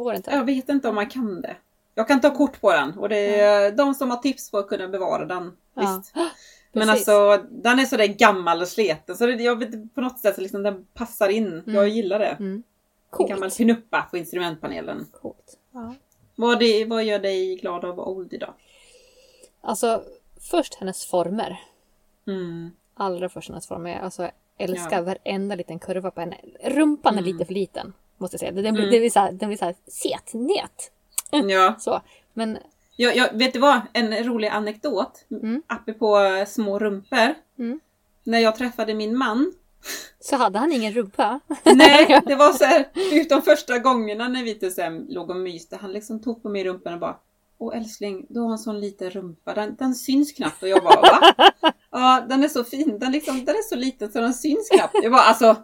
[0.04, 0.32] Går det inte?
[0.32, 1.56] Jag vet inte om man kan det.
[1.96, 4.68] Jag kan ta kort på den och det är de som har tips på att
[4.68, 5.58] kunna bevara den.
[5.74, 5.82] Ja.
[5.82, 6.14] Visst.
[6.72, 7.08] Men Precis.
[7.10, 10.42] alltså den är sådär gammal och sleten så det, jag vet, på något sätt så
[10.42, 11.64] liksom den passar in.
[11.66, 12.26] Jag gillar det.
[12.40, 12.54] Mm.
[12.54, 12.64] En
[13.10, 13.30] Coolt.
[13.30, 15.08] gammal pinuppa på instrumentpanelen.
[15.22, 15.58] Coolt.
[15.74, 15.96] Ja.
[16.36, 18.54] Vad, det, vad gör dig glad av Oldie då?
[19.62, 20.04] Alltså,
[20.52, 21.60] först hennes former.
[22.28, 22.72] Mm.
[22.94, 24.00] Allra först hennes former.
[24.00, 25.02] Alltså, jag älskar Ja.
[25.02, 26.38] varenda liten kurva på henne.
[26.64, 27.32] Rumpan är Mm.
[27.34, 27.94] lite för liten.
[28.18, 28.52] Måste jag säga.
[28.52, 28.92] Den blir, Mm.
[28.92, 30.92] den blir, så här, den blir så här set, net.
[31.50, 31.76] Ja.
[31.80, 32.02] Så.
[32.34, 32.58] Men
[32.96, 33.82] Jag, jag, vet du vad?
[33.94, 35.26] En rolig anekdot.
[35.32, 35.62] Mm.
[35.68, 36.18] Apropå
[36.48, 37.36] små rumpor.
[37.60, 37.80] Mm.
[38.24, 39.54] När jag träffade min man.
[40.20, 41.40] så hade han ingen rumpa.
[41.64, 45.78] Nej, det var så här, utom första gångerna när vi här låg och myste.
[45.82, 47.18] Han liksom tog på mig rumpan och bara
[47.58, 49.54] Åh älskling, du har en sån liten rumpa.
[49.54, 50.64] Den, den syns knappt.
[50.64, 51.34] Och jag bara va?
[51.92, 53.00] Ja, den är så fin.
[53.00, 54.96] Den, liksom, den är så liten så den syns knappt.
[55.04, 55.56] Jag bara alltså,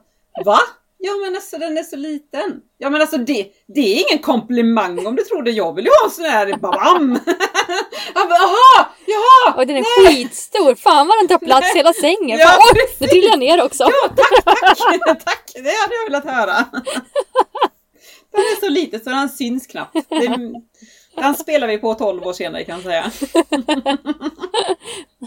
[0.46, 0.58] va?
[1.04, 2.62] Ja men alltså den är så liten.
[2.78, 5.52] Ja men alltså det, det är ingen komplimang om du tror det.
[5.52, 7.20] Jag vill ju ha en sån här babam.
[8.14, 9.54] Han bara jaha, jaha.
[9.58, 10.76] Och den är skitstor!
[10.76, 12.40] Fan vad den tar plats hela sängen!
[12.40, 13.84] Ja, Fan, Oj, nu trillar jag ner också!
[13.84, 14.78] Ja, tack, tack,
[15.26, 15.52] tack!
[15.54, 16.66] Det hade jag velat höra.
[18.32, 19.94] Den är så liten så den syns knappt.
[20.10, 20.52] Det,
[21.16, 23.12] den spelar vi på 12 år senare kan jag säga.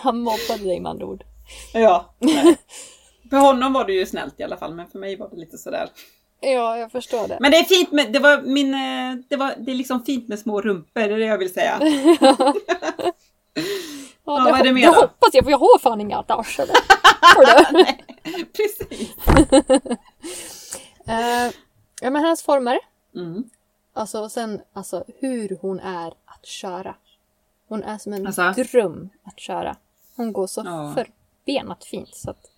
[0.02, 1.24] Han mobbade dig med andra ord.
[1.72, 2.56] Ja, nej.
[3.30, 5.58] För honom var det ju snällt i alla fall, men för mig var det lite
[5.58, 5.88] sådär.
[6.40, 7.38] Ja, jag förstår det.
[7.40, 10.28] Men det är fint med, det var min, eh, det var, det är liksom fint
[10.28, 11.80] med små rumpor, det är det jag vill säga.
[14.26, 15.00] Ja, vad är det det, mer det då?
[15.00, 16.34] hoppas jag, för jag har fan inga du?
[18.44, 19.10] Precis.
[21.06, 21.52] Eh,
[22.02, 22.78] ja, men hennes former.
[23.14, 23.44] Mm.
[23.94, 26.94] Alltså, sen alltså, hur hon är att köra.
[27.68, 28.52] Hon är som en Alltså?
[28.62, 29.76] dröm att köra.
[30.16, 30.94] Hon går så Ja.
[30.94, 32.14] förbenat fint.
[32.16, 32.50] Så att,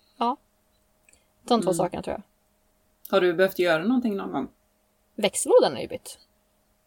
[1.47, 1.73] De två Mm.
[1.77, 2.23] sakerna tror jag.
[3.15, 4.47] Har du behövt göra någonting någon gång?
[5.15, 6.17] Växellådan är ju bytt.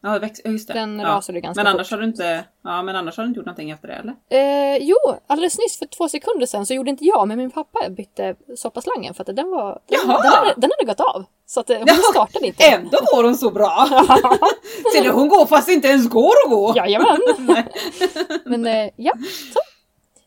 [0.03, 0.75] Ja, väx, just det.
[0.75, 1.09] Den ja.
[1.09, 1.91] rasade ganska men annars fort.
[1.93, 4.15] har du inte, ja men annars har du inte gjort någonting efter det eller?
[4.29, 4.97] Eh, jo,
[5.27, 9.15] alldeles nyss för två sekunder sedan så gjorde inte jag, men min pappa bytte soppaslangen
[9.15, 9.81] för att den var...
[9.87, 10.23] Den, Jaha!
[10.23, 11.25] den, hade, den hade gått av.
[11.47, 12.65] Så att eh, hon Jaha, startade inte.
[12.65, 13.87] Ändå går hon så bra!
[14.95, 16.73] Ser du, hon går fast det inte ens går att gå!
[16.77, 17.19] Jajamän!
[18.45, 19.13] Men eh, ja,
[19.53, 19.59] så.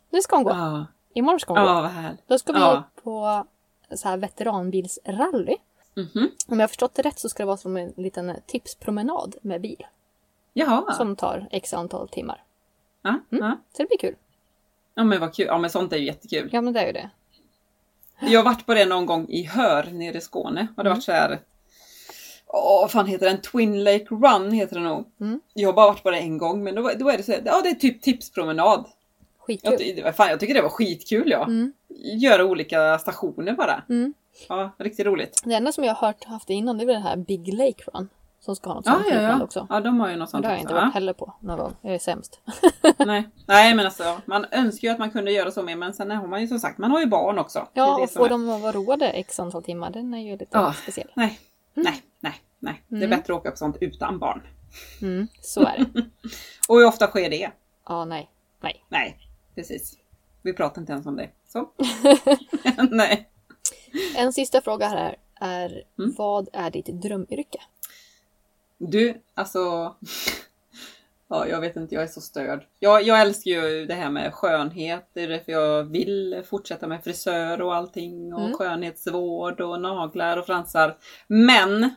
[0.09, 0.49] Nu ska hon gå.
[0.51, 1.69] Ja, Imorgon ska hon gå.
[1.69, 2.27] ja vad härligt.
[2.27, 2.83] Då ska vi Ja.
[3.03, 3.45] på
[3.97, 5.55] så här veteranbilsrally.
[5.95, 6.29] Mhm.
[6.47, 9.61] Om jag har förstått det rätt så ska det vara som en liten tipspromenad med
[9.61, 9.85] bil.
[10.53, 10.93] Jaha.
[10.93, 12.43] Som tar x antal timmar.
[13.01, 13.57] Ja, ja.
[13.77, 14.15] Så det blir kul.
[14.95, 15.45] ja men vad kul.
[15.45, 16.49] Ja men sånt är ju jättekul.
[16.51, 17.09] Ja men det är ju det.
[18.19, 20.67] Jag har varit på det någon gång i Hör nere i Skåne.
[20.77, 21.39] Och det har varit så här.
[22.47, 23.41] Åh, vad fan heter den?
[23.41, 25.05] Twin Lake Run heter den nog.
[25.19, 25.41] Mm.
[25.53, 27.41] Jag har bara varit på det en gång men då, då är det så här,
[27.45, 28.85] ja det är typ tipspromenad.
[29.47, 29.71] Skitkul.
[29.71, 31.43] Jag, ty- fan, jag tycker det var skitkul ja.
[31.43, 31.73] Mm.
[32.19, 33.83] Göra olika stationer bara.
[33.89, 34.13] Mm.
[34.49, 35.41] Ja, riktigt roligt.
[35.45, 37.83] Det enda som jag har hört haft innan det är väl den här Big Lake
[37.93, 38.09] Run.
[38.39, 39.43] Som ska ha något sånt ja, ja.
[39.43, 39.67] också.
[39.69, 41.57] Ja, de har ju något Men sånt det har jag inte varit heller på någon
[41.57, 41.73] gång.
[41.81, 42.39] Jag är sämst.
[43.05, 43.29] Nej.
[43.47, 46.27] Nej, men alltså man önskar ju att man kunde göra så med men sen har
[46.27, 47.67] man ju som sagt, man har ju barn också.
[47.73, 49.89] Ja, och som få är- dem att vara roade x antal timmar.
[49.91, 50.73] Den är ju lite Ja.
[50.73, 51.11] speciell.
[51.15, 51.39] Nej,
[51.73, 52.81] nej, nej, nej.
[52.87, 53.09] Det är Mm.
[53.09, 54.41] bättre att åka på sånt utan barn.
[55.01, 56.01] Mm, så är det.
[56.69, 57.51] Och hur ofta sker det?
[57.87, 58.29] Ja, nej.
[58.61, 58.85] Nej.
[58.89, 59.17] Nej,
[59.55, 59.97] precis.
[60.41, 61.29] Vi pratar inte ens om det.
[61.47, 61.69] Så.
[62.91, 63.29] nej.
[64.15, 66.13] En sista fråga här är Mm.
[66.17, 67.59] vad är ditt drömyrke?
[68.77, 69.95] Du, alltså.
[71.27, 72.65] Ja, jag vet inte, jag är så störd.
[72.79, 75.09] Jag, jag älskar ju det här med skönhet.
[75.13, 78.33] Det är därför jag vill fortsätta med frisör och allting.
[78.33, 78.53] Och Mm.
[78.53, 80.97] skönhetsvård och naglar och fransar.
[81.27, 81.89] Men!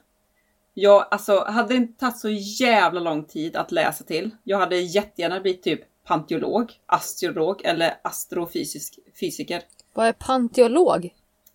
[0.74, 2.28] Jag, alltså, hade det inte tagit så
[2.64, 4.30] jävla lång tid att läsa till.
[4.44, 9.62] Jag hade jättegärna blivit typ panteolog, astrolog eller astrofysisk fysiker.
[9.94, 11.14] Vad är panteolog?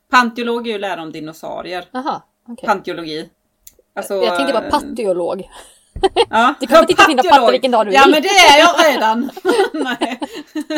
[0.09, 1.85] Panteolog är ju lära om dinosaurier.
[1.93, 2.67] Aha, okej.
[2.67, 3.29] Panteologi.
[3.95, 5.43] Alltså, Jag tänkte bara eh, pateolog.
[6.29, 8.11] Ja, Du kan titta på dina papper vilken dag du Ja vill.
[8.11, 9.31] men det är jag redan.
[9.73, 10.19] nej.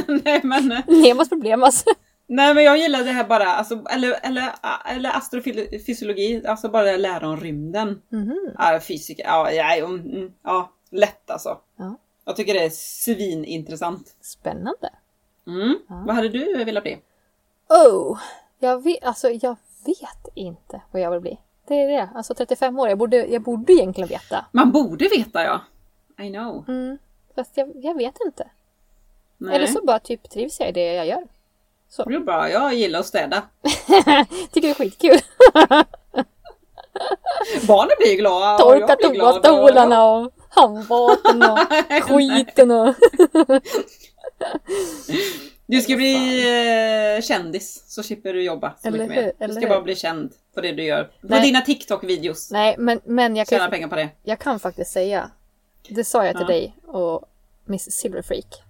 [0.24, 1.86] nej men Nemas problem alltså.
[2.28, 4.50] Nej men jag gillar det här bara, alltså, eller, eller,
[4.86, 8.02] eller astrofysiologi, alltså bara lära om rymden.
[8.12, 8.38] Mhm.
[8.58, 11.58] Ja, fysik, ja, ja, mm, mm, ja, lätt alltså.
[11.78, 11.98] Ja.
[12.26, 14.16] Jag tycker det är svinintressant.
[14.22, 14.90] Spännande.
[15.48, 15.80] Mm.
[15.88, 16.04] Ja.
[16.08, 17.00] Vad hade du velat bli?
[17.70, 18.20] Oh,
[18.60, 21.38] jag vet, alltså jag vet inte vad jag vill bli.
[21.68, 22.10] Det är det.
[22.16, 24.46] Alltså 35 år, jag borde, jag borde egentligen veta.
[24.52, 25.62] Man borde veta ja.
[26.26, 26.66] I know.
[26.68, 26.98] Mm.
[27.36, 28.50] Fast jag, jag vet inte.
[29.38, 29.56] Nej.
[29.56, 31.24] Eller så bara typ trivs jag i det jag gör.
[32.06, 33.42] Det är bra, jag gillar att städa.
[34.52, 35.20] Tycker det är skitkul.
[37.68, 38.58] Barnen blir glada.
[38.58, 41.60] Torka toastolarna och handfaten och
[42.10, 42.96] skiten och...
[45.66, 49.34] Du ska bli eh, kändis så slipper du jobba så Eller mycket hur, mer.
[49.38, 49.70] Du eller ska hur?
[49.70, 51.04] bara bli känd på det du gör.
[51.04, 51.42] På Nej.
[51.42, 52.52] dina TikTok-videos.
[52.52, 54.10] Nej, men, men jag, Tjäna kan, pengar på det.
[54.24, 55.30] jag kan faktiskt säga.
[55.90, 56.54] Det sa jag till Ja.
[56.54, 57.26] dig och
[57.66, 58.64] Miss Silverfreak.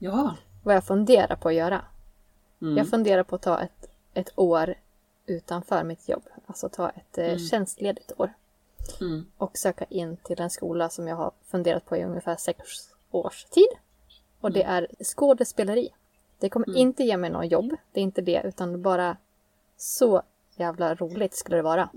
[0.00, 0.36] Ja.
[0.62, 1.80] Vad jag funderar på att göra.
[2.62, 2.76] Mm.
[2.76, 4.74] Jag funderar på att ta ett, ett år
[5.26, 6.24] utanför mitt jobb.
[6.46, 8.32] Alltså ta ett eh, tjänstledigt år.
[9.00, 9.26] Mm.
[9.38, 12.58] Och söka in till en skola som jag har funderat på i ungefär sex
[13.10, 13.68] års tid.
[14.40, 14.74] Och det Mm.
[14.74, 15.88] är skådespeleri.
[16.38, 17.76] Det kommer inte ge mig något jobb.
[17.92, 18.42] Det är inte det.
[18.44, 19.16] Utan bara
[19.76, 20.22] så
[20.56, 21.88] jävla roligt skulle det vara.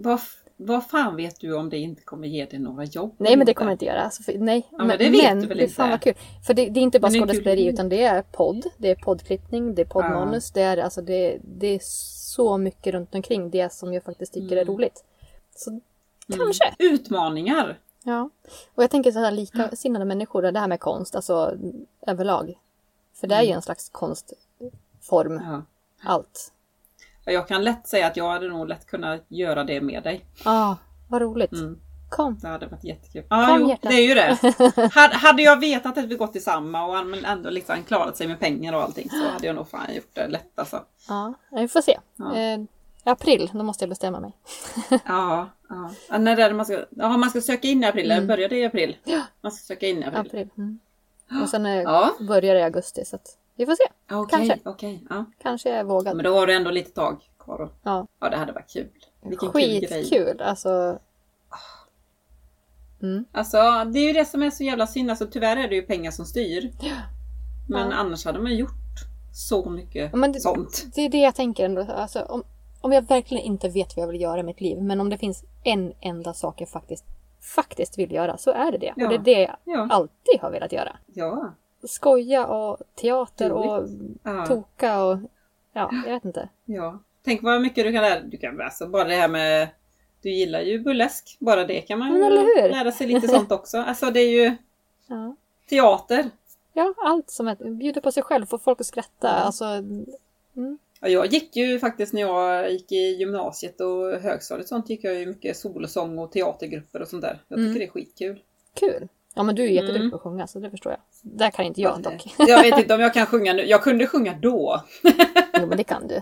[0.58, 3.16] Vad, fan vet du om det inte kommer ge dig några jobb?
[3.18, 4.02] Nej men det kommer inte göra.
[4.02, 4.68] Alltså, för, nej.
[4.72, 5.92] men det vet du väl är fan inte?
[5.92, 6.14] vad kul.
[6.48, 9.76] För det, det är inte bara Men skådespeleri utan det är podd, det är poddklippning,
[9.76, 10.52] det är poddmanus.
[10.52, 14.52] Det, är, alltså, det, det är så mycket runt omkring det som jag faktiskt tycker
[14.58, 14.60] Mm.
[14.60, 15.04] är roligt.
[15.56, 15.80] Så
[16.34, 16.76] kanske.
[16.80, 17.80] Utmaningar.
[18.04, 18.30] Ja.
[18.76, 21.54] Och jag tänker så här likasinnade människor, det här med konst, alltså
[22.08, 22.60] överlag.
[23.14, 25.44] För det är ju en slags konstform, Mm.
[25.52, 25.62] Ja.
[26.04, 26.52] allt.
[27.26, 30.26] Ja, Jag kan lätt säga att jag hade nog lätt kunnat göra det med dig.
[30.46, 30.78] Ja, ah,
[31.10, 31.52] vad roligt.
[31.52, 31.80] Mm.
[32.10, 32.38] Kom.
[32.42, 33.24] Det hade varit jättekul.
[33.30, 33.92] Ja, Kom, jo, hjärtat.
[33.92, 34.90] det är ju det.
[35.18, 38.74] Hade, jag vetat att vi gått i samma och ändå liksom klarat sig med pengar
[38.74, 40.84] och allting så hade jag nog fan gjort det lätt alltså.
[41.08, 42.00] Ja, vi får se.
[42.16, 42.34] Ja.
[43.08, 44.32] April, då måste jag bestämma mig.
[45.06, 45.90] Ja, ja.
[46.10, 48.50] ja när är det man ska, ja, man ska söka in i april, eller börjar
[48.50, 48.98] det i april?
[49.42, 50.20] Man ska söka in i april.
[50.20, 50.50] April.
[50.58, 50.80] Mm.
[51.44, 52.12] Och sen eh, Ja.
[52.20, 53.84] börjar det i augusti, så att vi får se.
[54.16, 54.70] Okej, Kanske.
[54.70, 55.04] okej.
[55.10, 55.26] Ja.
[55.42, 56.16] Kanske jag är vågad.
[56.16, 57.70] Men då har du ändå lite tag kvar då.
[57.84, 58.90] Ja, Ja, det hade varit kul.
[59.22, 59.88] Vilken kul grej.
[59.88, 60.42] skitkul.
[60.42, 61.00] Alltså,
[63.32, 63.58] Alltså,
[63.94, 65.10] det är ju det som är så jävla synd.
[65.10, 66.72] Alltså, tyvärr är det ju pengar som styr.
[67.70, 67.96] Men Ja.
[67.96, 68.72] annars hade man gjort
[69.34, 70.86] så mycket Ja, men det- sånt.
[70.96, 71.82] det är det jag tänker ändå.
[71.82, 72.44] Alltså, om,
[72.86, 75.18] om jag verkligen inte vet vad jag vill göra i mitt liv, men om det
[75.18, 77.06] finns en enda sak jag faktiskt,
[77.56, 78.94] faktiskt vill göra, så är det det.
[78.96, 79.04] Ja.
[79.06, 79.88] Och det är det jag Ja.
[79.92, 80.98] alltid har velat göra.
[81.14, 81.54] Ja.
[81.84, 83.88] Skoja och teater och
[84.24, 84.46] Ja.
[84.46, 85.18] toka och...
[85.74, 86.50] Ja, jag vet inte.
[86.66, 87.00] ja.
[87.24, 89.68] Tänk vad mycket du kan lära Du kan alltså bara det här med...
[90.22, 91.38] Du gillar ju burlesk.
[91.40, 92.30] Bara det kan man ju
[92.70, 93.78] lära sig lite sånt också.
[93.78, 94.56] Alltså det är ju
[95.08, 95.36] Ja.
[95.70, 96.30] teater.
[96.74, 99.30] Ja, allt som att bjuda på sig själv, få folk att skratta.
[99.30, 99.66] Alltså,
[101.06, 105.16] Ja, jag gick ju faktiskt när jag gick i gymnasiet och högstadiet sånt gick jag
[105.16, 107.42] ju mycket solosång och teatergrupper och sånt där.
[107.48, 107.80] Jag tycker Mm.
[107.80, 108.40] det är skitkul.
[108.80, 109.08] kul.
[109.36, 110.12] Ja, men du är jätteduktig Mm.
[110.12, 111.02] på att sjunga, så det förstår jag.
[111.22, 112.34] Där kan inte jag dock.
[112.38, 113.66] Jag vet inte om jag kan sjunga nu.
[113.66, 114.84] Jag kunde sjunga då.
[115.60, 116.22] Jo, men det kan du.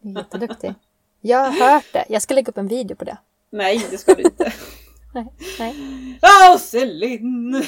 [0.00, 0.74] Du är jätteduktig.
[1.20, 2.04] Jag har hört det.
[2.08, 3.16] Jag ska lägga upp en video på det.
[3.50, 4.52] Nej, det ska du inte.
[5.14, 5.26] Nej,
[5.58, 5.74] nej.
[6.22, 7.62] Åh, Celine!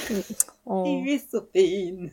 [0.64, 2.10] Åh, Du är så fin.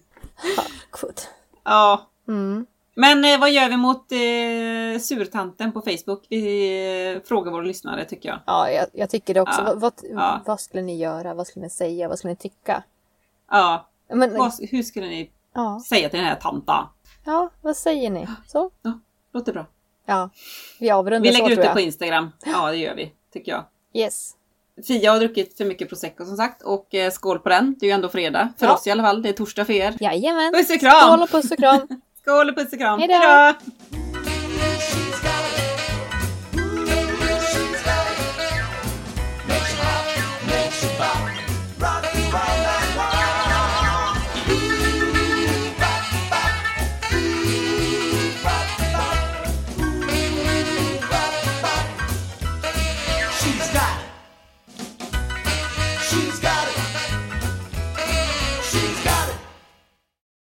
[1.01, 1.17] gud.
[1.63, 2.09] Ja.
[2.27, 2.65] Mm.
[2.95, 6.25] Men eh, vad gör vi mot eh, surtanten på Facebook?
[6.29, 8.39] Vi eh, frågar våra lyssnare tycker jag.
[8.45, 9.61] Ja, jag, jag tycker det också.
[9.61, 9.73] Ja.
[9.73, 10.41] Vad, vad, Ja.
[10.45, 11.33] vad skulle ni göra?
[11.33, 12.07] Vad skulle ni säga?
[12.07, 12.83] Vad skulle ni tycka?
[13.51, 13.89] Ja.
[14.13, 16.87] Men, Vad, hur skulle ni ja, säga till den här tantan?
[17.25, 18.27] ja, vad säger ni?
[18.47, 18.71] Så?
[18.81, 18.99] Ja,
[19.33, 19.65] låter bra.
[20.05, 20.29] Ja,
[20.79, 21.73] vi avrundar Vi så lägger ut tror det jag.
[21.73, 22.31] på Instagram.
[22.45, 23.11] Ja, det gör vi.
[23.33, 23.63] Tycker jag.
[23.93, 24.31] Yes.
[24.87, 27.75] Fia har druckit för mycket prosecco som sagt och eh, skål på den.
[27.79, 28.49] Det är ju ändå fredag.
[28.57, 28.73] För Ja.
[28.73, 29.21] oss i alla fall.
[29.21, 29.95] Det är torsdag för er.
[29.99, 30.53] Jajamän.
[30.53, 31.01] Puss och kram!
[31.01, 31.87] Skål och puss och kram.
[32.23, 32.99] Skål och puss och kram!
[32.99, 33.13] Hejdå!
[33.13, 34.02] Hejdå!